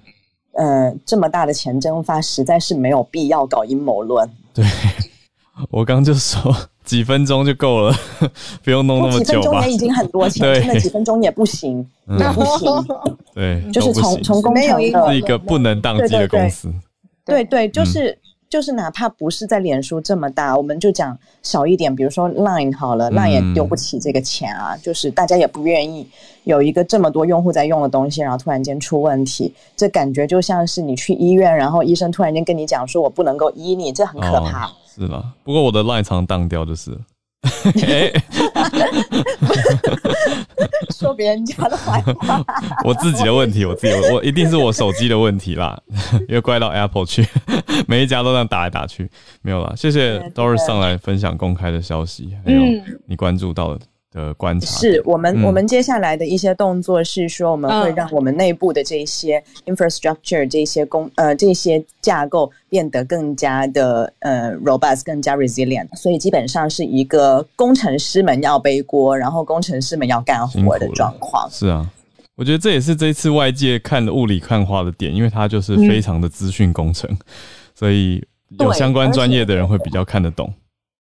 [0.52, 4.28] 呃，这么大的钱蒸发，实在是没有必要搞阴谋论。
[4.52, 4.64] 对，
[5.70, 7.94] 我刚就说几分钟就够了，
[8.62, 9.42] 不用弄那么久吧。
[9.42, 12.68] 几分钟也已经很多钱，真的几分钟也不行，那不行。
[13.34, 16.72] 对，就是从从工程的是一个不能当机的公司。
[17.24, 18.18] 对对，就是。
[18.50, 24.74] 就是哪怕不是在脸书这么大，我们就讲小一点，比如说 Line 好了，Line 也丢不起这个钱啊。
[24.74, 26.04] 嗯、就是大家也不愿意
[26.42, 34.66] 有一个这么多用户在用的东西，然后突然间出问题，这感觉就像是你去医院，然后医生突然间跟你讲说，我不能够医你，这很可怕。
[34.66, 35.32] 哦、是吗？
[35.44, 36.90] 不过我的 Line 常当掉就是。
[40.94, 42.44] 说别人家的坏话，
[42.84, 45.78] 我自己的问题，我自己我，我一定是我手机的问题啦，
[46.28, 47.26] 因为怪到 Apple 去，
[47.86, 49.08] 每一家都这样打来打去，
[49.42, 49.72] 没有啦。
[49.76, 52.60] 谢谢 Doris 上来分享公开的消息，还有
[53.06, 53.80] 你关注到的。
[54.12, 54.66] 的观察。
[54.66, 71.48] 是我们、嗯、我们接下来的一些动作是说，我们会让我们内部的这些 infrastructure 这些工呃这些架构变得更加的呃 robust 更加 resilient，所以基本上是一个工程师们要背锅，然后工程师们要干活的状况。
[71.50, 71.88] 是啊，
[72.36, 77.18] 我觉得这也是这一次外界看的雾里看花的点，因为它就是非常的资讯工程，嗯、
[77.74, 78.24] 所以
[78.58, 80.52] 有相关专业的人会比较看得懂。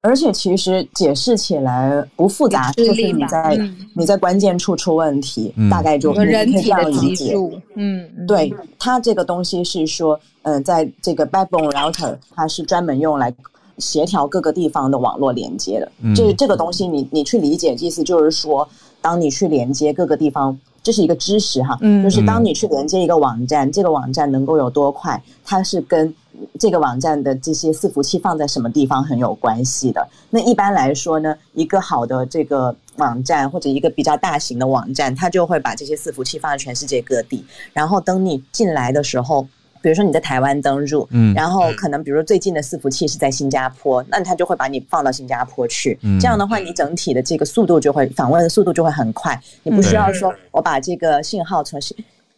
[0.02, 6.30] 而且其实解释起来不复杂，就是你在、嗯、你在关键处出问题，嗯、大概就可以
[6.62, 7.34] 这样理解。
[7.74, 13.30] 嗯，对，它这个东西是说，呃，在这个 backbone router，它是专门用来
[13.76, 15.92] 协调各个地方的网络连接的。
[16.02, 18.66] 嗯、这这个东西你，你你去理解，意思就是说，
[19.02, 26.14] 当你去连接各个地方，这是一个知识哈，嗯、就是当你去连接一个网站，嗯、这个网站能够有多快，它是跟。
[26.58, 30.06] 这个网站的这些伺服器放在什么地方很有关系的。
[30.30, 37.44] 那一般来说呢，一个好的这个网站或者一个比较大型的网站，它就会把这些伺服器放在全世界各地。
[37.72, 39.46] 然后等你进来的时候，
[39.82, 45.98] 比如说你在台湾登入，嗯，然后可能比如说最近的伺服器是在新加坡，那它就会把你放到新加坡去。
[46.20, 49.40] 这样的话，你整体的这个速度就会访问的速度就会很快。
[49.62, 51.80] 你不需要说我把这个信号从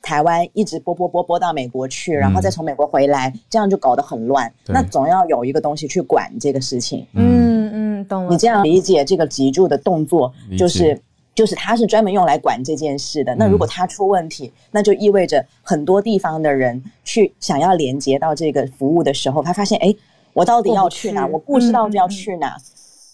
[0.02, 4.52] 台湾一直播播播播到美国去，然后再从美国回来，嗯、这样就搞得很乱。
[4.66, 7.06] 那总要有一个东西去管这个事情。
[7.14, 8.30] 嗯嗯，懂了。
[8.30, 11.00] 你这样理解这个脊柱的动作，就是
[11.34, 13.34] 就是它是专门用来管这件事的。
[13.36, 19.94] 那如果它出问题，嗯、那就意味着很多地方的人去想要连接到这个服务的时候，他发现，哎，
[20.32, 21.24] 我到底要去哪？
[21.26, 22.56] 我不知道要去哪。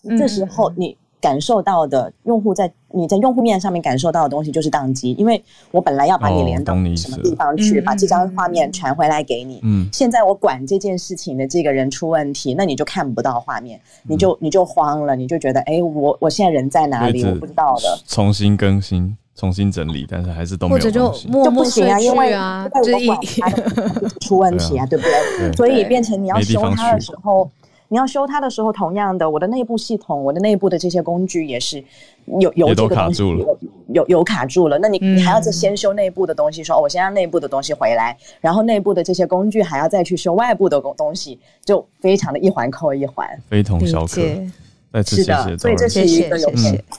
[0.04, 0.96] 嗯、这时候你。
[1.20, 9.60] 感受到的用户在你在用户面上面感受到的东西就是宕机，因为我本来要把你连到什么地方去，哦、把这张画面传回来给你。
[9.62, 17.24] 嗯，现在我管这件事情的这个人出问题，那你就看不到画面，你就你就慌了，你就觉得哎，我我现在人在哪里？
[17.24, 17.98] 我不知道的。
[18.06, 20.78] 重新更新，重新整理，但是还是都没有。
[20.78, 23.08] 或者就默默就不行啊，因为啊，这一
[24.20, 25.50] 出问题啊， 对不对？
[25.50, 27.50] 对所以变成你要修它的时候。
[27.88, 31.82] 你要修它的时候，同样的，我的内部系统，我的内部的这些工具也是
[32.38, 33.58] 有有这个东西有
[33.94, 34.78] 有有卡住了。
[34.78, 44.20] 那你你还要再先修内部的东西，说、哦、我先让内部的东西回来，然后内部的这些工具还要再去修外部的东西，就非常的一环扣一环，非同小可。
[45.04, 46.50] 是的，所以这是一个有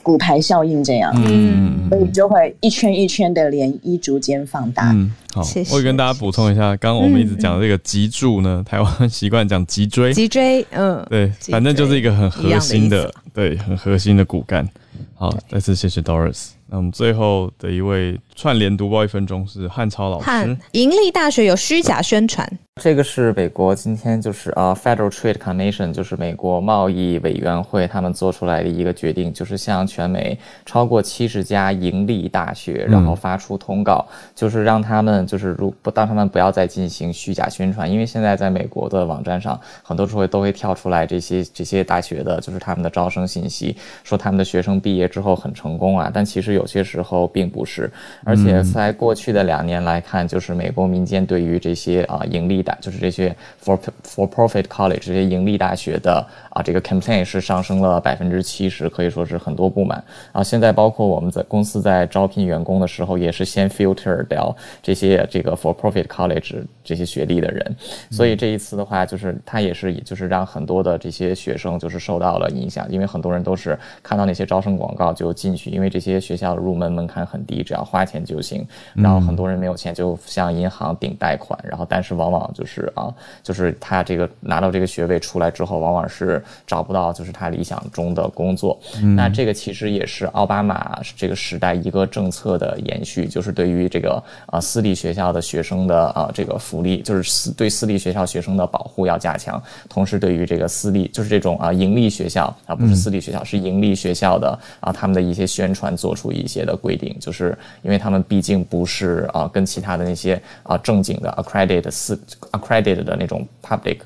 [0.02, 4.92] 骨牌效应这样，嗯，所以就会一圈一圈的涟漪逐渐放大。
[4.92, 14.66] 嗯，好，我也跟大家补充一下，刚刚我们一直讲的这个脊柱呢，台湾 习惯讲脊椎，脊椎，嗯，对，反正就是一个很核心的，对，很核心的骨干。
[15.14, 16.50] 好，再次谢谢 Doris。
[16.68, 20.56] 那我们最后的一位串联读报一分钟是汉超老师。
[20.72, 22.50] 盈利大学有虚假宣传。
[22.80, 47.92] 这个是美国今天就是啊、uh,，Federal Trade Commission 就是美国贸易委员会他们做出来的一个决定，就是向全美超过七十家盈利大学，然后发出通告，嗯、就是让他们就是如不当他们不要再进行虚假宣传，因为现在在美国的网站上，很多时候都会跳出来这些这些大学的就是他们的招生信息，说他们的学生毕业之后很成功啊，但其实有些时候并不是，
[48.30, 60.02] 而且在过去的两年来看，就是美国民间对于这些啊盈利大就是这些 for for profit college 这些盈利大学的啊，这个 complaint 是上升了百分之七十，可以说是很多不满。
[60.30, 67.76] 啊，现在包括我们在公司在招聘员工的时候，也是先 filter 掉这些这个 for profit college 这些学历的人。
[68.12, 78.20] 所以这一次的话，就是他也是就是让很多的这些学生就是受到了影响，因为很多人都是看到那些招生广告就进去，因为这些学校入门门槛很低，只要花钱。
[78.30, 78.64] 就行。
[78.94, 88.78] 然后很多人没有钱，就向银行顶贷款，然后但是往往就是啊，就是他这个拿到这个学位出来之后，往往是找不到就是他理想中的工作。
[89.02, 112.18] 嗯、那这个其实也是奥巴马这个时代一个政策的延续，就是对于这个啊私立学校的学生的啊这个福利，就是私对私立学校学生的保护要加强，同时对于这个私立就是这种啊盈利学校啊不是私立学校、嗯、是盈利学校的啊他们的一些宣传做出一些的规定，就是因为他们毕竟不是啊跟其他的那些啊正经的 accredited 私
[112.52, 113.98] accredited 的那种 public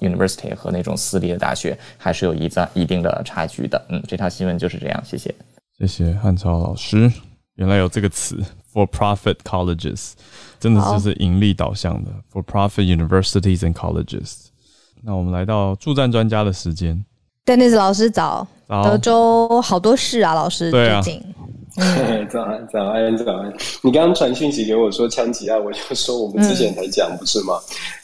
[0.00, 3.82] university 和那种私立的大学还是有一在一定的差距的。
[3.88, 5.02] 嗯，这条新闻就是这样。
[5.04, 5.34] 谢谢，
[5.78, 7.10] 谢谢汉超老师。
[7.54, 8.40] 原来有这个词
[8.72, 10.12] for profit colleges，
[10.60, 14.46] 真的就是盈利导向的 for profit universities and colleges。
[15.02, 17.04] 那我们来到助战专家的时间
[17.44, 21.22] ，Dennis 老师早，德州好多事啊，老师最近。
[22.28, 23.52] 早安，早安，早安！
[23.82, 27.54] 你刚刚传讯息给我说枪击案，我就说我们之前才讲不是吗？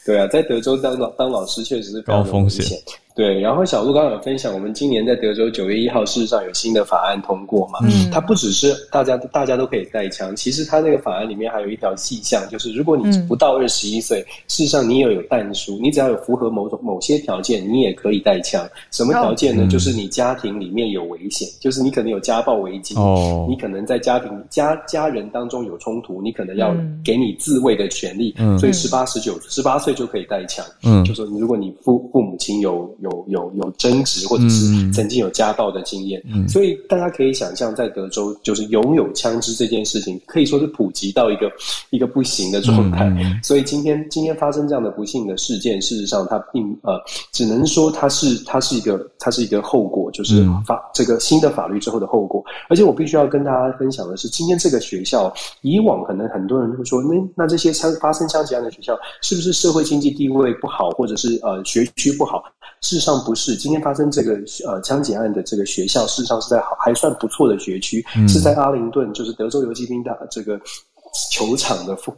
[0.05, 2.79] 对啊，在德州当老当老师确实是非常高风险。
[3.17, 7.79] 对，然后小鹿刚刚有分享，我们今年在德州九月一号，事实上有新的法案通过嘛？
[7.85, 18.69] 嗯，它不只是大家大家都可以带枪，其实它那个法案里面还有一条细项，就是如果你不到二十一岁，事实上你也有弹书，你只要有符合某种某些条件，你也可以带枪。
[18.91, 19.69] 什么条件呢？
[19.71, 26.75] 就是你家庭里面有危险，就是你可能有家暴危机，哦，你可能在家庭家家人当中有冲突，你可能要
[27.05, 28.35] 给你自卫的权利。
[28.39, 30.65] 嗯，所以十八、十九、十八岁就可以带枪。
[30.83, 32.93] 嗯，就说如果你父父母亲有。
[33.01, 41.51] 有有有争执，或者是曾经有家暴的经验，嗯，所以大家可以想象，在德州，就是拥有枪支这件事情，可以说是普及到一个
[41.91, 43.05] 一个不行的状态。
[43.05, 46.99] 嗯，所以今天今天发生这样的不幸的事件，事实上它并呃，
[47.31, 52.43] 只能说它是它是一个它是一个后果，就是法这个新的法律之后的后果。
[52.71, 55.31] 而且我必须要跟大家分享的是，今天这个学校，
[55.61, 62.43] 以往可能很多人会说，那那这些枪发生枪击案的学校，是不是社会经济地位不好，或者是呃学区不好？
[62.81, 64.33] 事实上不是，今天发生这个
[64.67, 70.61] 呃枪击案的这个学校，事实上是在好还算不错的学区，嗯、是在阿灵顿，就是德州游骑兵的这个
[71.31, 72.13] 球场的附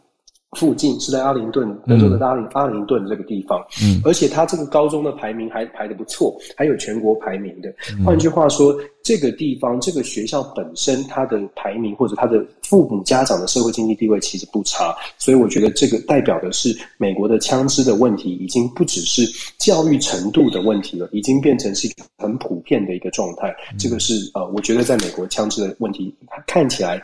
[0.53, 3.65] 附近，是在阿灵顿，德州的阿灵、嗯、阿灵顿这个地方。
[3.83, 7.69] 嗯，而且他这个高中的排名还排的不错，还有全国排名的。
[7.99, 8.77] 嗯、换句话说。
[9.07, 19.23] 这个地方，这个学校本身，它的排名或者他的父母家长的社会经济地位其实不差，所以我觉得这个代表的是美国的枪支的问题，已经不只是
[19.59, 23.55] 教育程度的问题了，已经变成是一个很普遍的一个状态。
[23.79, 27.01] 这个是呃，我觉得在美国枪支的问题，它看起来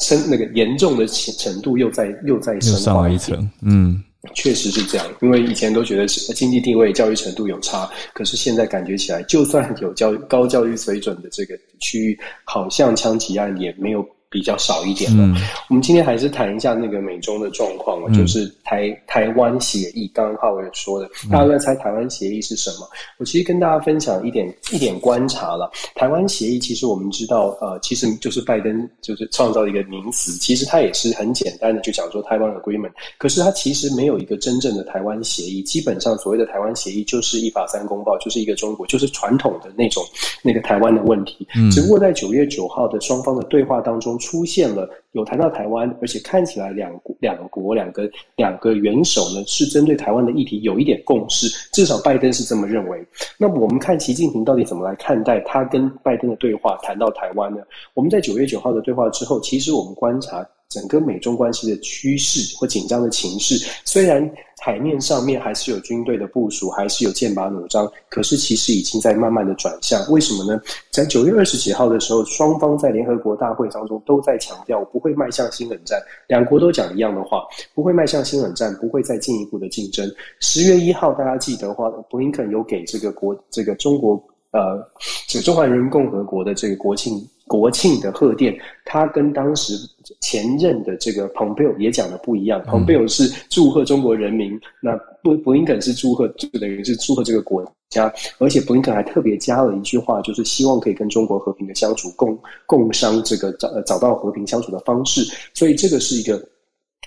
[0.00, 4.02] 深那个严重的程度又在又在升上了一层，嗯。
[4.34, 14.06] 确实是这样，因为以前都觉得是经济地位、教育程度有差，可是现在感觉起来，就算有教高教育水准的这个区域，好像枪击案也没有。
[14.32, 15.22] 比较少一点了。
[15.24, 15.36] 嗯、
[15.68, 20.10] 我们今天还是谈一下那个美中的状况，嗯、就是台台湾协议。
[20.14, 22.86] 刚刚浩伟说的，大家在猜台湾协议是什么？
[22.86, 25.70] 嗯、我其实跟大家分享一点一点观察了。
[25.94, 32.92] 台湾协议其实我们知道，呃，其实就是拜登就是创造一个名词，其实它也是很简单的，就讲说台湾 agreement。
[33.18, 35.62] 可是它其实没有一个真正的台湾协议。
[35.62, 40.02] 基本上所谓的台湾协议就是一法三公报，就是一个中国，就是传统的那种
[40.42, 41.46] 那个台湾的问题。
[41.54, 44.18] 嗯、只不过在九月九号的双方的对话当中。
[44.22, 53.04] 出现了有谈到台湾，而且看起来两两国两个两个元首呢是针对台湾的议题有一点共识，至少拜登是这么认为。
[53.36, 57.60] 那么我们看习近平到底怎么来看待他跟拜登的对话谈到台湾呢？
[57.94, 64.30] 我们在九月九号的对话之后，其实我们观察整个美中关系的趋势或紧张的情势，虽然。
[64.64, 70.08] 海面上面还是有军队的部署，还是有剑拔弩张，可是其实已经在慢慢的转向。
[70.08, 70.60] 为什么呢？
[70.88, 77.42] 在九月二十几号的时候，双方在联合国大会当中都在强调不会迈向新冷战，两国都讲一样的话，
[77.74, 80.08] 不会迈向新冷战，不会再进一步的竞争。
[80.38, 84.14] 十月一号，大家记得话，布林肯有给这个国这个中国
[84.52, 84.78] 呃，
[85.26, 87.28] 这个中华人民共和国的这个国庆。
[87.52, 89.74] 国庆的贺电，他跟当时
[90.22, 92.62] 前任的这个蓬佩奥也讲的不一样。
[92.62, 98.10] 蓬佩奥是祝贺中国人民，那布布林肯是祝贺，就等于是祝贺这个国家。
[98.38, 105.20] 而且布林肯还特别加了一句话，就是希望可以跟中国和平的相处，共共商这个找找到和平相处的方式。
[105.52, 106.42] 所以这个是一个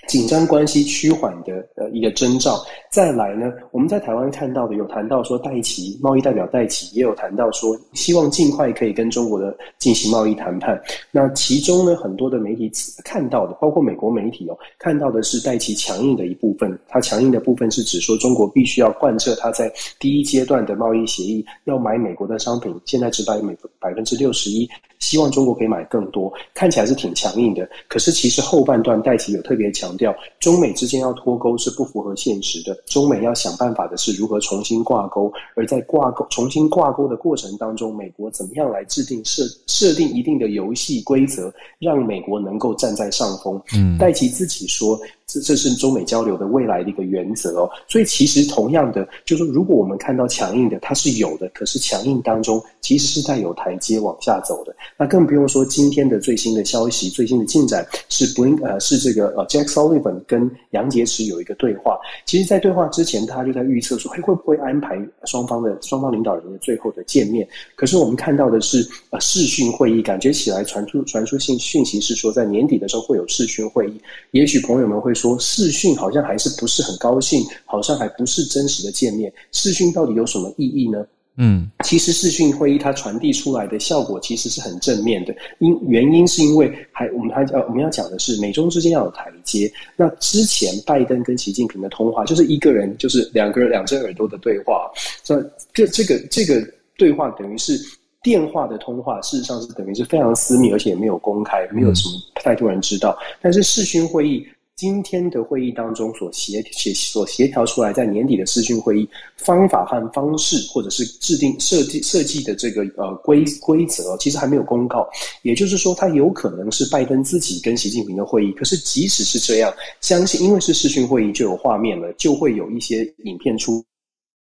[0.06, 2.64] 紧张关系趋缓的呃一个征兆。
[2.90, 10.80] 再来呢，我们在台湾看到的有谈到说戴奇贸易代表戴奇也有谈到说，希望尽快可以跟中国的进行贸易谈判。
[11.10, 12.70] 那其中呢，很多的媒体
[13.04, 16.78] 看到的，包括美国媒体哦，看到的是戴奇强硬的一部分。
[16.88, 24.68] 他强硬的部分是指说，中国必须要贯彻他在第一阶段的贸易协议，要买美国的商品，现在只买美百分之六十一。
[24.98, 27.68] 希望中国可以买更多，看起来是挺强硬的。
[27.86, 32.74] 可是其实后半段戴奇有特别强调，中美之间要脱钩是不符合现实的。
[32.86, 43.60] 中美要想办法的是如何重新挂钩，而在挂钩、重新挂钩的过程当中，美国怎么样来制定设设定一定的游戏规则，让美国能够站在上风。
[43.74, 44.98] 嗯，戴琪自己说。
[45.26, 54.72] 这这是中美交流的未来的一个原则哦，所以其实同样的，就是如果我们看到强硬的，它是有的，可是强硬当中其实是在有台阶往下走的。
[54.96, 61.98] 那更不用说今天的最新的消息、最新的进展是不呃是这个呃 Jack Sullivan 跟杨洁篪有一个对话。
[62.24, 67.46] 其实，在对话之前，他就在预测说，会会不会安排双方的双方领导人的最后的见面？
[67.74, 74.00] 可是我们看到的是呃视讯会议，感觉起来传出传出信讯息是说在年底的时候会有视讯会议。
[74.30, 75.15] 也许朋友们会。
[75.16, 79.32] 说视讯好像还是不是很高兴，好像还不是真实的见面。
[79.50, 81.04] 视讯到底有什么意义呢？
[81.38, 85.34] 嗯，其实视讯会议它传递出来的效果其实是很正面的。
[85.58, 89.70] 因原因是因为还我们还呃我们要讲的是美中之间要有台阶。
[89.96, 94.90] 那之前拜登跟习近平的通话就是一个人就是两个人两只耳朵的对话。
[95.22, 95.42] 这
[95.74, 97.78] 这这个这个对话等于是
[98.22, 103.14] 电话的通话，事实上是等于是非常私密，而且也没有公开，没有什么太多人知道。
[103.42, 104.46] 但是视讯会议。
[104.76, 109.08] 今天的会议当中所协协所协调出来，在年底的视讯会议
[109.38, 115.08] 方法和方式，或者是制定设计设计的这个呃规规则，其实还没有公告。
[115.40, 118.52] 也就是说，它有可能是拜登自己跟习近平的会议。
[118.52, 119.72] 可是即使是这样，
[120.02, 123.82] 相信因为是视讯会议，就有画面了，就会有一些影片出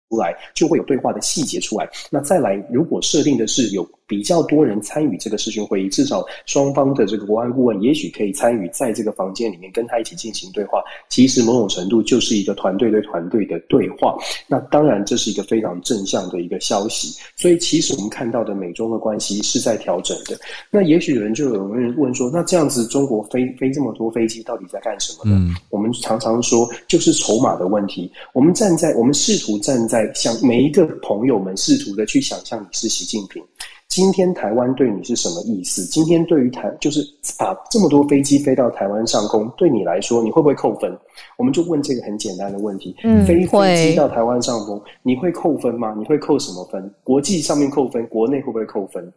[0.10, 1.88] 出来，就会有对话的细节出来。
[2.10, 3.88] 那再来，如果设定的是有。
[4.08, 10.80] 比较多人参与这个视讯会议，至少双方的这个国安顾问也许可以参与，在这个房间里面跟他一起进行对话。
[11.10, 14.16] 其实某种程度就是一个团队对团队的对话。
[14.48, 17.20] 那当然这是一个非常正向的一个消息。
[17.36, 20.38] 所以其实我们看到的美中的关系是在调整的。
[20.70, 25.36] 那也许有人就有人问说，那这样子中国飞飞这么多飞机到底在干什么呢？
[25.36, 28.12] 嗯，我们常常说就是筹码的问题。
[28.34, 33.44] 我们站在我们试图站在想每一个朋友们试图的去想象你是习近平。
[33.88, 35.86] 今天台湾对你是什么意思？
[35.86, 37.02] 今天对于台就是
[37.40, 40.92] 把这么多飞机飞到台湾上空，对你来说你会不会扣分？
[41.38, 45.96] 我们就问这个很简单的问题：嗯，飞飞机到台湾上空，你会扣分吗？
[45.98, 46.94] 你会扣什么分？
[47.04, 49.14] 国际上面扣分，国内会不会扣分？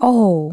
[0.00, 0.50] 哦，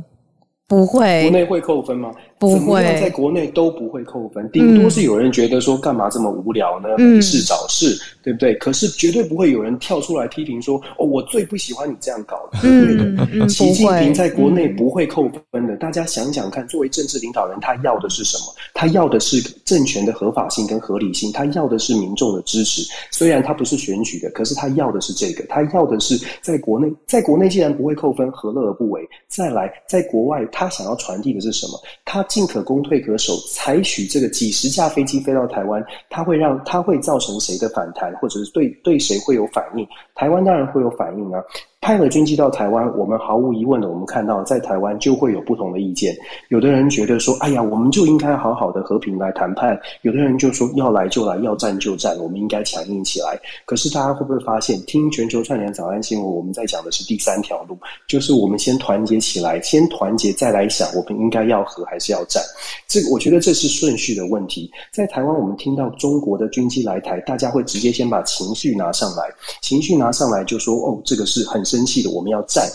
[0.68, 1.22] 不会。
[1.22, 2.12] 国内会扣分吗？
[2.40, 6.90] 不会，在国内都不会扣分，顶多是有人觉得说干嘛这么无聊呢？
[6.98, 8.54] 没事找事，嗯、对不对？
[8.56, 12.60] 可是绝对不会有人跳出来批评说：“哦，我最不喜欢你这样搞的。
[12.62, 13.50] 嗯”对不对？
[13.50, 15.76] 习近平在国内不会扣分的。
[15.78, 18.54] 大家想想看，作为政治领导人，他要的是什么？
[18.72, 22.84] 他要的是政权的合法性跟合理性，他要的是民众的支持。
[23.10, 29.02] 虽然他不是选举的，可是他要的是这个，他要的是在国内，在国内既然不会扣分，何乐而不为？
[29.28, 31.82] 再来，在国外，他想要传递的是什么？
[32.06, 32.24] 他。
[32.28, 33.34] 进可攻，退可守。
[33.52, 39.88] 采取这个几十架飞机飞到台湾，它会让它会造成谁的反弹，或者是对对谁会有反应？
[40.16, 41.42] 台湾当然会有反应啊。
[41.80, 46.14] 派了军机到台湾，我们毫无疑问的，我们看到在台湾就会有不同的意见。
[46.50, 62.44] 有的人觉得说：“哎呀，我们就应该好好的和平来谈判。”有的人就说：“要来就来，要战就战，我们应该强硬起来。”可是大家会不会发现，听全球串联早安新闻，我们在讲的是第三条路，就是我们先团结起来，先团结再来想，我们应该要和还是要战？
[62.88, 64.70] 这个我觉得这是顺序的问题。
[64.92, 69.24] 在台湾，我们听到中国的军机来台，大家会直接先把情绪拿上来，
[69.62, 72.66] 情绪拿上来就说：“哦，这个是很。”生气的，我们要战，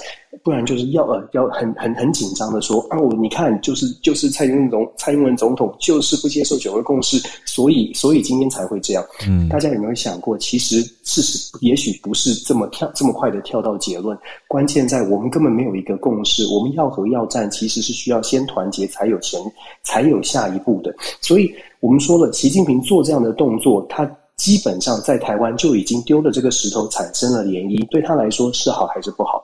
[0.45, 7.17] 不然就是要呃要很很很紧张的说啊，我你看就是就是蔡英文总蔡英文总统就是不接受九二共识，
[7.47, 9.05] 所以所以今天才会这样。
[9.27, 14.17] 嗯，大家有没有想过，其实事实也许不是这么跳这么快的跳到结论，
[14.47, 19.41] 关键在我们根本没有一个共识，我们要和要战其实是需要先团结才有前
[19.83, 20.95] 才有下一步的。
[21.21, 24.11] 所以我们说了，习近平做这样的动作，他。
[24.43, 27.89] 基本上在台湾就已经丢了这个石头，产生了涟漪。
[27.91, 29.41] 对他来说是好还是不好？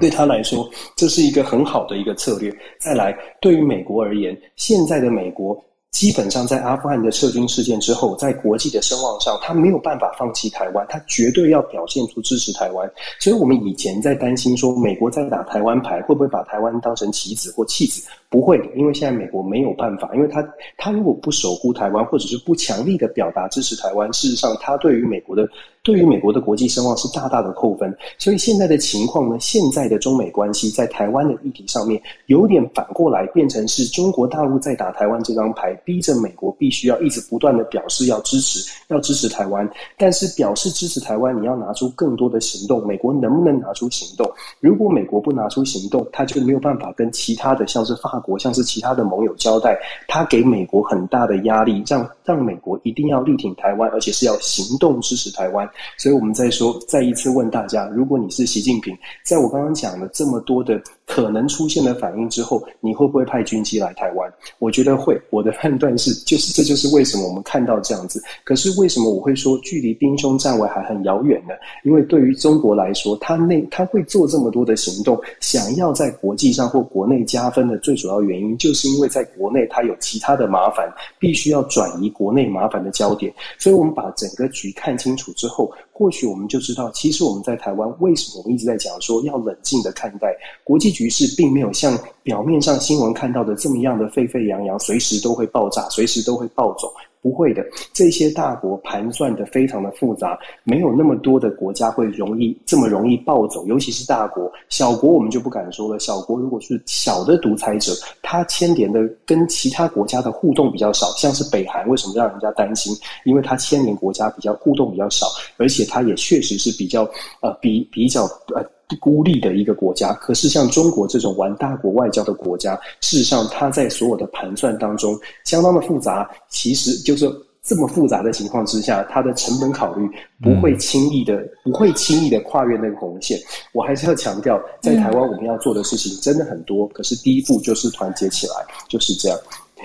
[0.00, 2.50] 对他来说，这是一个很好的一个策略。
[2.80, 5.54] 再来，对于美国而言，现在的美国
[5.90, 12.88] 基本上，在阿富汗的撤军事件之后，在国际的声望上，他没有办法放弃台湾，他绝对要表现出支持台湾。
[13.18, 18.06] 所以，我们以前在担心说，美国在打台湾牌，会不会把台湾当成棋子或弃子？
[18.30, 25.48] 不会的，因为现在美国没有办法，因为他他如果不守护台湾，或者是不强力的表达支持台湾，事实上，他对于美国的
[25.88, 27.96] 对于美国的国际声望是大大的扣分。
[28.18, 39.66] 所以现在的情况呢，现在的中美关系在台湾的议题上面，有点反过来变成是中国大陆在打台湾这张牌，逼着美国必须要一直不断的表示要支持，要支持台湾。
[39.96, 44.30] 但是表示支持台湾，你要拿出更多的行动，美国能不能拿出行动？
[44.60, 48.18] 如果美国不拿出行动，他就没有办法跟其他的像是法。
[48.18, 49.78] 国像是其他的盟友交代，
[50.08, 55.64] 他给美国很大的压力，让让美国一定要力挺台湾，而且是要行动支持台湾。
[55.96, 64.30] 所以我们再说，再一次问大家：如果你是习近平，在我刚刚讲了这么多的可能出现的反应之后，你会不会派军机来台湾？
[64.58, 65.18] 我觉得会。
[65.30, 68.22] 我的判断是，就是这就是为什么我们看到这样子。
[68.44, 71.54] 可是为什么我会说距离兵凶战危还很遥远呢？
[71.82, 80.86] 因为对于中国来说，他内他会做这么多的行动，想要在国际上或国内加分的最主要原因，就是因为在国内他有其他的麻烦，
[81.18, 83.32] 必须要转移国内麻烦的焦点。
[83.58, 90.28] 所以我们把整个局看清楚之后，或许我们就知道，其实我们在台湾为什么我们一直在讲说要冷静的看待
[90.62, 96.94] 国际局势，并没有像表面上新闻看到的这么样的沸沸扬扬，随时都会爆炸，随时都会暴走。
[97.20, 105.98] 不会的，这些大国盘算的非常的复杂，没有那么多的国家会容易这么容易暴走，尤其是大国，小国我们就不敢说了。
[105.98, 107.92] 小国如果是小的独裁者，
[108.22, 112.94] 他牵连的跟其他国家的互动比较少，像是北韩，为什么让人家担心？
[113.24, 117.02] 因为他牵连国家比较互动比较少，而且他也确实是比较
[117.40, 118.64] 呃比比较呃。
[118.96, 126.28] 孤立的一个国家，可是像中国这种玩大国外交的国家，事实上它在所有的盘算当中相当的复杂。
[126.48, 127.30] 其实就是
[127.62, 130.08] 这么复杂的情况之下，它的成本考虑
[130.42, 133.38] 不会轻易的，不会轻易的跨越那个红线。
[133.72, 138.54] 我还是要强调，在台湾我们要做的事情真的很多，可是第一步就是团结起来，
[138.88, 139.38] 就是这样。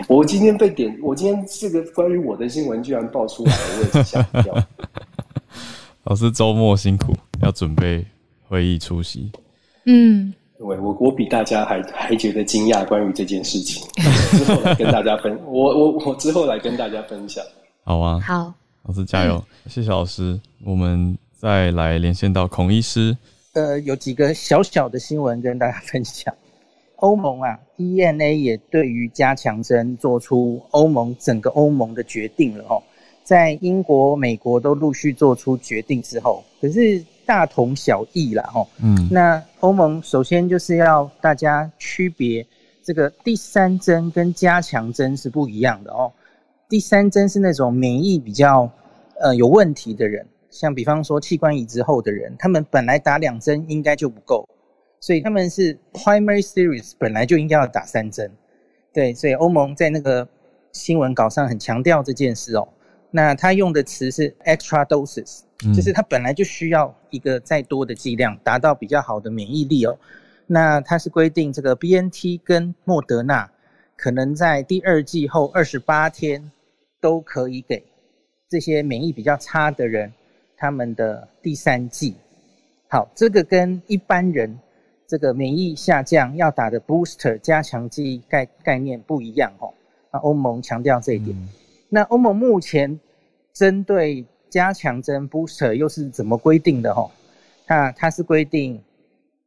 [0.08, 4.56] 我今天被点，我今天这个关于我的新闻居然爆出来了，我也是吓一跳。
[6.06, 8.06] 老师周末辛苦，要准备。
[8.54, 9.32] 会议出席，
[9.86, 13.84] 嗯，我我我比大家还还觉得惊讶，关于这件事情，
[14.38, 17.43] 之后来跟大家分，我我我之后来跟大家分享。
[17.84, 20.39] 好啊，好，老师加油，嗯、谢谢老师。
[20.64, 23.18] 我们再来连线到孔医师，
[23.54, 26.32] 呃，有几个小小的新闻跟大家分享。
[26.97, 32.84] 欧盟啊，EMA 也对于加强针做出欧盟整个欧盟的决定了哦，
[33.24, 37.04] 在英国、美国都陆续做出决定之后，可是。
[37.26, 42.45] 大同小异啦，吼，嗯，那欧盟首先就是要大家区别
[42.84, 46.11] 这个第三针跟加强针是不一样的哦。
[46.69, 48.69] 第三针是那种免疫比较
[49.19, 54.47] 呃有问题的人，像比方说器官移植后的人，他们本来打两针应该就不够，
[54.99, 58.32] 所以他们是 primary series 本来就应该要打三针，
[58.91, 60.28] 对，所以欧盟在那个
[60.71, 62.67] 新闻稿上很强调这件事哦。
[63.16, 65.41] 那他用的词是 extra doses。
[65.74, 69.97] 就是他本来就需要一个再多的剂量，达到比较好的免疫力哦。
[70.45, 73.49] 那它是规定这个 BNT 跟莫德纳
[73.95, 76.51] 可能在第二剂后二十八天
[76.99, 77.82] 都可以给
[78.49, 80.11] 这些免疫比较差的人
[80.57, 82.18] 他们的第三剂。
[82.89, 84.59] 好，这个跟一般人
[85.07, 89.74] 这个免疫下降要打的 booster 加强剂概概念不一样哦。
[90.11, 91.38] 那欧盟强调这一点。
[91.93, 92.99] 那欧盟目前
[93.53, 97.11] 针对加强针 booster 又是怎么规定的吼？
[97.67, 98.81] 那它是规定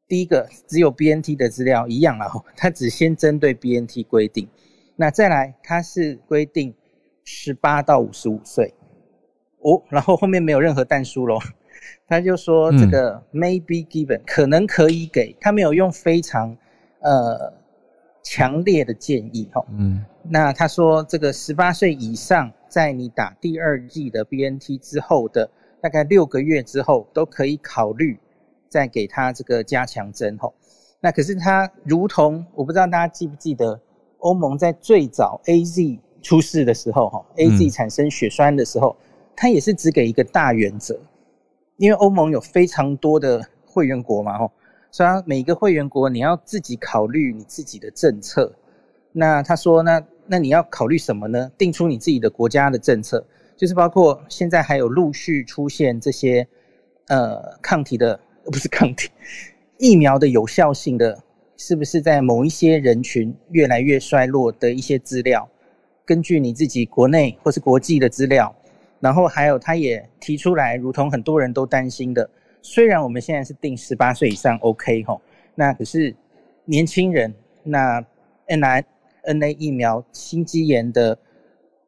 [0.06, 4.48] 第一个只有 BNT 的资料一样啊，它只先针对 BNT 规定。
[4.94, 6.72] 那再来它是规定
[7.24, 8.72] 十八到五十五岁
[9.58, 11.42] 哦，然后后面没有任何但书咯，
[12.06, 16.56] 他就说这个 may be given、嗯、可能可以给，他没有用非常
[17.00, 17.52] 呃
[18.28, 19.64] 强烈的建议哈。
[19.70, 22.52] 嗯，那他说这个十八岁以上。
[22.68, 25.48] 在你打第二剂的 BNT 之后的
[25.80, 28.18] 大概六个月之后，都可以考虑
[28.68, 30.52] 再给他这个加强针哈。
[31.00, 33.80] 那可是他如同我不知道大家记不记得，
[34.18, 38.94] 欧盟在最早 AZ 出事的时候哈，AZ 产生血栓的时候，
[39.34, 41.00] 他也是只给一个大原则，
[41.78, 44.50] 因为欧盟有非常多的会员国嘛吼，
[44.96, 48.50] 所以每个会员国你要自己考虑你自己的政策。
[49.12, 50.02] 那他说那。
[50.28, 51.52] 那你要考虑什么呢？
[51.56, 53.24] 定出你自己的国家的政策，
[53.56, 56.44] 就是包括现在还有陆续出现这些
[57.06, 59.08] 呃抗体的，不是抗体，
[59.78, 61.22] 疫苗的有效性的，
[61.56, 65.48] 是不是在某一些人群越来越衰落的一些资料？
[66.04, 68.52] 根据你自己国内或是国际的资料，
[68.98, 72.28] 然后还有他也提出来，如同很多人都担心的，
[72.62, 75.20] 虽然我们现在是定十八岁以上 OK 吼，
[75.54, 76.14] 那可是
[76.64, 77.32] 年轻人
[77.62, 78.04] 那
[78.46, 78.84] N I
[79.22, 81.18] N A 疫苗心肌炎的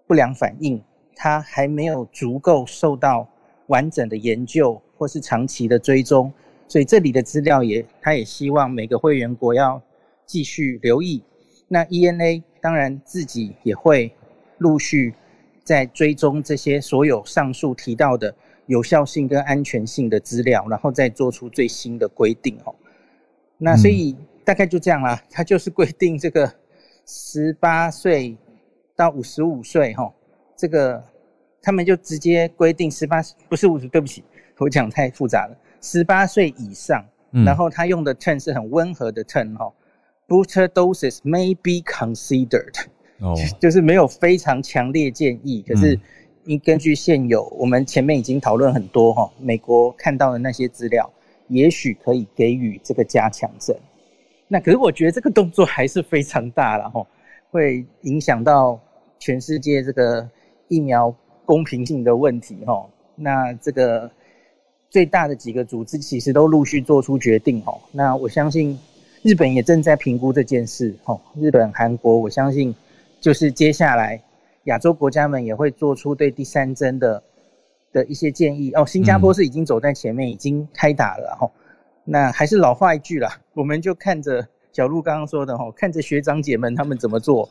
[0.07, 0.83] 不良反应，
[1.15, 3.29] 它还没有足够受到
[3.67, 6.33] 完整的研究或是长期的追踪，
[6.67, 9.81] 所以这里的资料也，他也希望每个会员国要
[10.25, 11.23] 继续留意。
[11.69, 14.13] 那 E N A 当然自己也会
[14.59, 15.15] 陆续
[15.63, 18.35] 在追踪这些所有上述提到的
[18.69, 22.73] 有效性跟安全性的资料，然后再做出最新的规定哦。
[23.57, 24.15] 那所以
[24.45, 26.55] 大概就这样啦，它就是规定这个
[27.05, 28.37] 十八岁
[28.95, 30.15] 到五十五岁哈，
[30.57, 31.03] 这个
[31.61, 34.23] 他们就直接规定十八不是五十，对不起，
[34.59, 37.05] 我讲太复杂了，十八岁以上，
[37.45, 39.73] 然后他用的 term 是很温和的 term 哈。
[40.29, 42.85] Booster doses may be considered，
[43.21, 45.99] 哦，就是没有非常强烈建议，可是
[46.49, 51.09] 应根据现有我们前面已经讨论很多哈，美国看到的那些资料，
[51.49, 53.77] 也许可以给予这个加强针。
[54.49, 57.07] 那可是我觉得这个动作还是非常大了哈，
[57.51, 58.81] 会影响到
[59.19, 60.27] 全世界这个
[60.69, 62.89] 疫苗公平性的问题哈。
[63.15, 64.11] 那这个
[64.89, 67.79] 最大的几个组织其实都陆续做出决定哈。
[67.93, 68.79] 那我相信。
[69.21, 72.73] 日本也正在评估这件事，吼，日本、韩国，我相信
[73.21, 74.23] 就是接下来
[74.69, 77.23] 亚洲国家们也会做出对第三针的
[77.93, 78.73] 的一些建议。
[78.73, 81.51] 哦，新加坡是已经走在前面，已经开打了，吼。
[82.05, 87.49] 那还是老话一句啦，我们就看着小鹿刚刚说的，吼，看着学长姐们他们怎么做，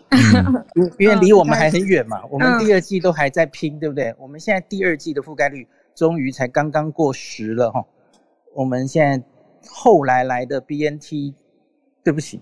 [0.75, 2.21] 因 因为离我们还很远嘛。
[2.31, 4.15] 我们第二季都还在拼，对不对？
[4.17, 7.85] 我们现在第二季的覆盖率终于才刚刚过十了，吼。
[8.53, 9.25] 我们现在
[9.67, 11.33] 后来来的 BNT。
[12.03, 12.39] 对不起，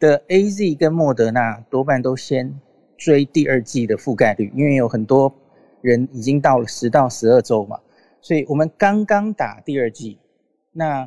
[0.00, 2.58] 的 AZ 跟莫德纳多半都先
[3.04, 5.30] 追第二季的覆盖率，因为有很多
[5.82, 7.78] 人已经到了十到十二周嘛，
[8.22, 10.18] 所以我们刚刚打第二季，
[10.72, 11.06] 那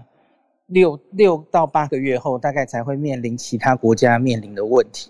[0.68, 5.10] 六六到八个月后，大概才会面临其他国家面临的问题。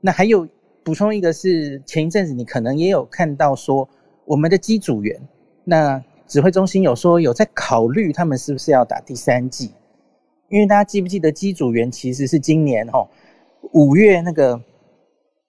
[0.00, 0.46] 那还有
[0.84, 3.88] 补充一个是，前一阵子你可能也有看到说，
[4.24, 5.20] 我们的机组员，
[5.64, 9.72] 那指挥中心有说有在考虑他们是不是要打第三季。
[10.48, 13.08] 因为大家记不记得机组员其实是今年哈
[13.72, 14.60] 五月那个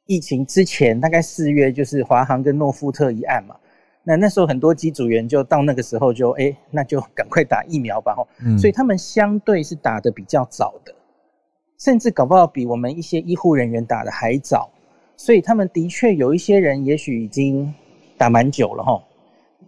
[0.06, 3.56] 疫情之前，大概四月就是华航跟诺富特一案嘛。
[4.04, 8.28] 那那时候很多机组员就到那个时候就哎，那就赶快打疫苗吧哈。
[8.58, 10.94] 所以他们相对是打得比较早的，
[11.80, 14.70] 甚至搞不好比我们一些医护人员打得还早。
[15.16, 17.74] 所以他们的确有一些人也许已经
[18.18, 19.02] 打蛮久了哈，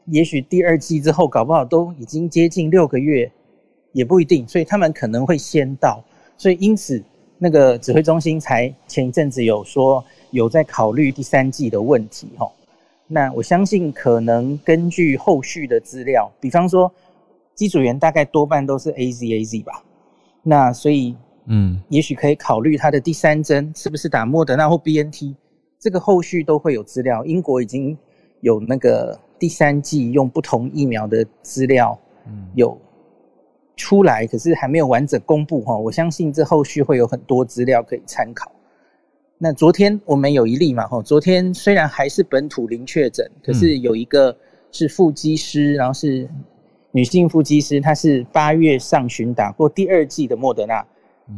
[0.08, 3.32] 也许第二季之后搞不好都已经接近六个月。
[3.94, 6.04] 也不一定，所以他们可能会先到，
[6.38, 7.02] 所以因此
[7.38, 12.50] 那个指挥中心才前一阵子有说有在考虑第三季的问题哈。
[13.08, 16.92] 那我相信可能根据后续的资料，比方说
[17.54, 19.84] 机组员大概多半都是 AZ AZ 吧，
[20.44, 21.16] 那所以
[21.46, 25.36] 嗯，也许可以考虑他的第三针是不是打莫德纳或 BNT，
[25.80, 27.24] 这个后续都会有资料。
[27.26, 27.98] 英国已经
[28.42, 31.98] 有那个第三季用不同疫苗的资料，
[32.28, 32.78] 嗯，有。
[33.78, 35.76] 出来，可是还没有完整公布哈。
[35.78, 38.50] 我相信这后续会有很多资料可以参考。
[39.38, 44.36] 那昨天我们有一例嘛吼，昨天虽然还是本土零确诊，可是有一个
[44.72, 46.30] 是腹肌师，然后是
[46.92, 50.86] 女性腹肌师，她是八月上旬打过第二剂的莫德纳，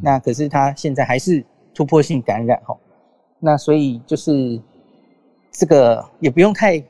[0.02, 1.44] 那可是她现在还是
[1.74, 2.78] 突破性感染哈。
[3.40, 4.62] 那所以就是
[5.52, 6.84] 这个也不用太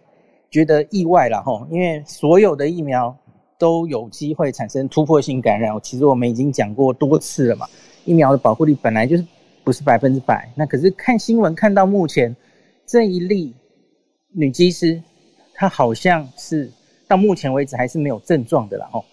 [0.49, 3.15] 觉得意外了哈，因为所有的疫苗。
[3.59, 5.75] 都有机会产生突破性感染。
[5.81, 7.65] 其实我们已经讲过多次了嘛，
[8.05, 9.25] 疫苗的保护力本来就是
[9.67, 10.49] 不是百分之百。
[10.55, 12.33] 那可是看新闻看到目前
[12.85, 13.53] 这一例
[14.31, 15.03] 女技师，
[15.53, 16.71] 她好像是
[17.05, 18.89] 到目前为止还是没有症状的啦。
[18.93, 19.03] 哦，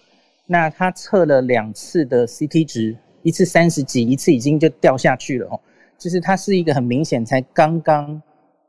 [0.45, 5.49] 那她测了两次的 CT 值，一次三十几，一次已经就掉下去了。
[5.51, 5.59] 哦，
[5.97, 8.21] 就是她是一个很明显才刚刚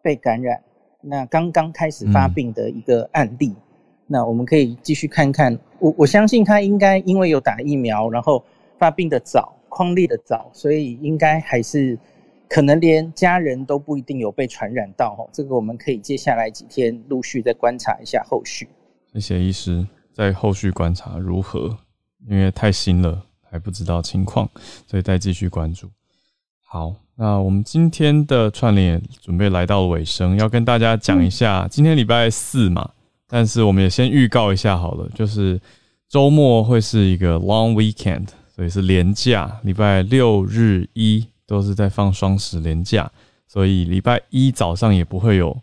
[0.02, 0.60] 被感染，
[1.00, 3.54] 那刚刚开始发病的一个案例。
[4.08, 8.42] 那我们可以继续看看，我我相信他应该因为有打疫苗，然后
[8.76, 11.98] 发病的早，匡列的早，所以应该还是
[12.48, 15.28] 可能连家人都不一定有被传染到哦。
[15.30, 18.66] 这个我们可以接下来几天陆续再观察一下后续。
[19.12, 21.76] 谢谢医师，在后续观察如何，
[22.26, 24.48] 因为太新了还不知道情况，
[24.86, 25.90] 所以再继续关注。
[26.64, 32.92] 好，那我们今天的串联准备来到了尾声，要跟大家讲一下，嗯、今天礼拜四嘛。
[33.28, 35.60] 但是我们也先预告一下好了，就是
[36.08, 43.10] 周末会是一个 long weekend，所以是连假，礼拜六日一都是在放双十连假，
[43.46, 45.54] 所以礼拜一早上也不会有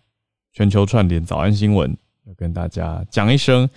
[0.51, 3.67] 全球串联早安新闻，要跟大家讲一声。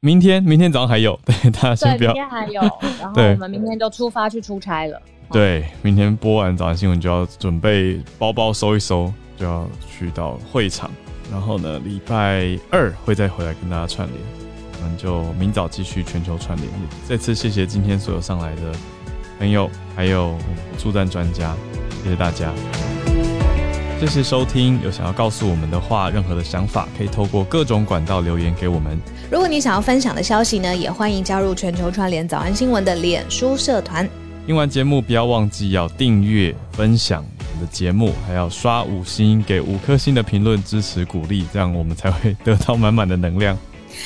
[0.00, 2.12] 明天，明天早上还有， 对大家先不要。
[2.12, 2.60] 明天还有，
[3.00, 5.00] 然后我们明天就出发去出差了。
[5.32, 10.90] 对，明天播完早安新闻就要准备包包收一收，就要去到会场。
[11.32, 14.47] 然后呢，礼拜二会再回来跟大家串联。
[14.80, 16.68] 我们就明早继续全球串联。
[17.08, 18.72] 再次谢谢今天所有上来的
[19.38, 20.36] 朋友，还有
[20.78, 21.54] 助战专家，
[22.02, 22.52] 谢谢大家。
[24.00, 28.96] 谢谢收听，有想要告诉我们的话，任何的想法可以透过各种管道留言给我们。
[29.28, 34.08] 如果你想要分享的消息呢，也欢迎加入全球串联早安新闻的脸书社团。
[34.46, 43.58] 听完节目不要忘记要订阅、分享我们的节目，还要刷五星给五颗星的评论支持鼓励，这样我们才会得到满满的能量。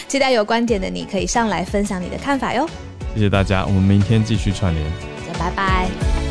[0.09, 2.69] 期待有观点的你可以上来分享你的看法哟。
[3.15, 4.87] 谢谢大家，我们明天继续串联，
[5.27, 6.22] 再拜拜。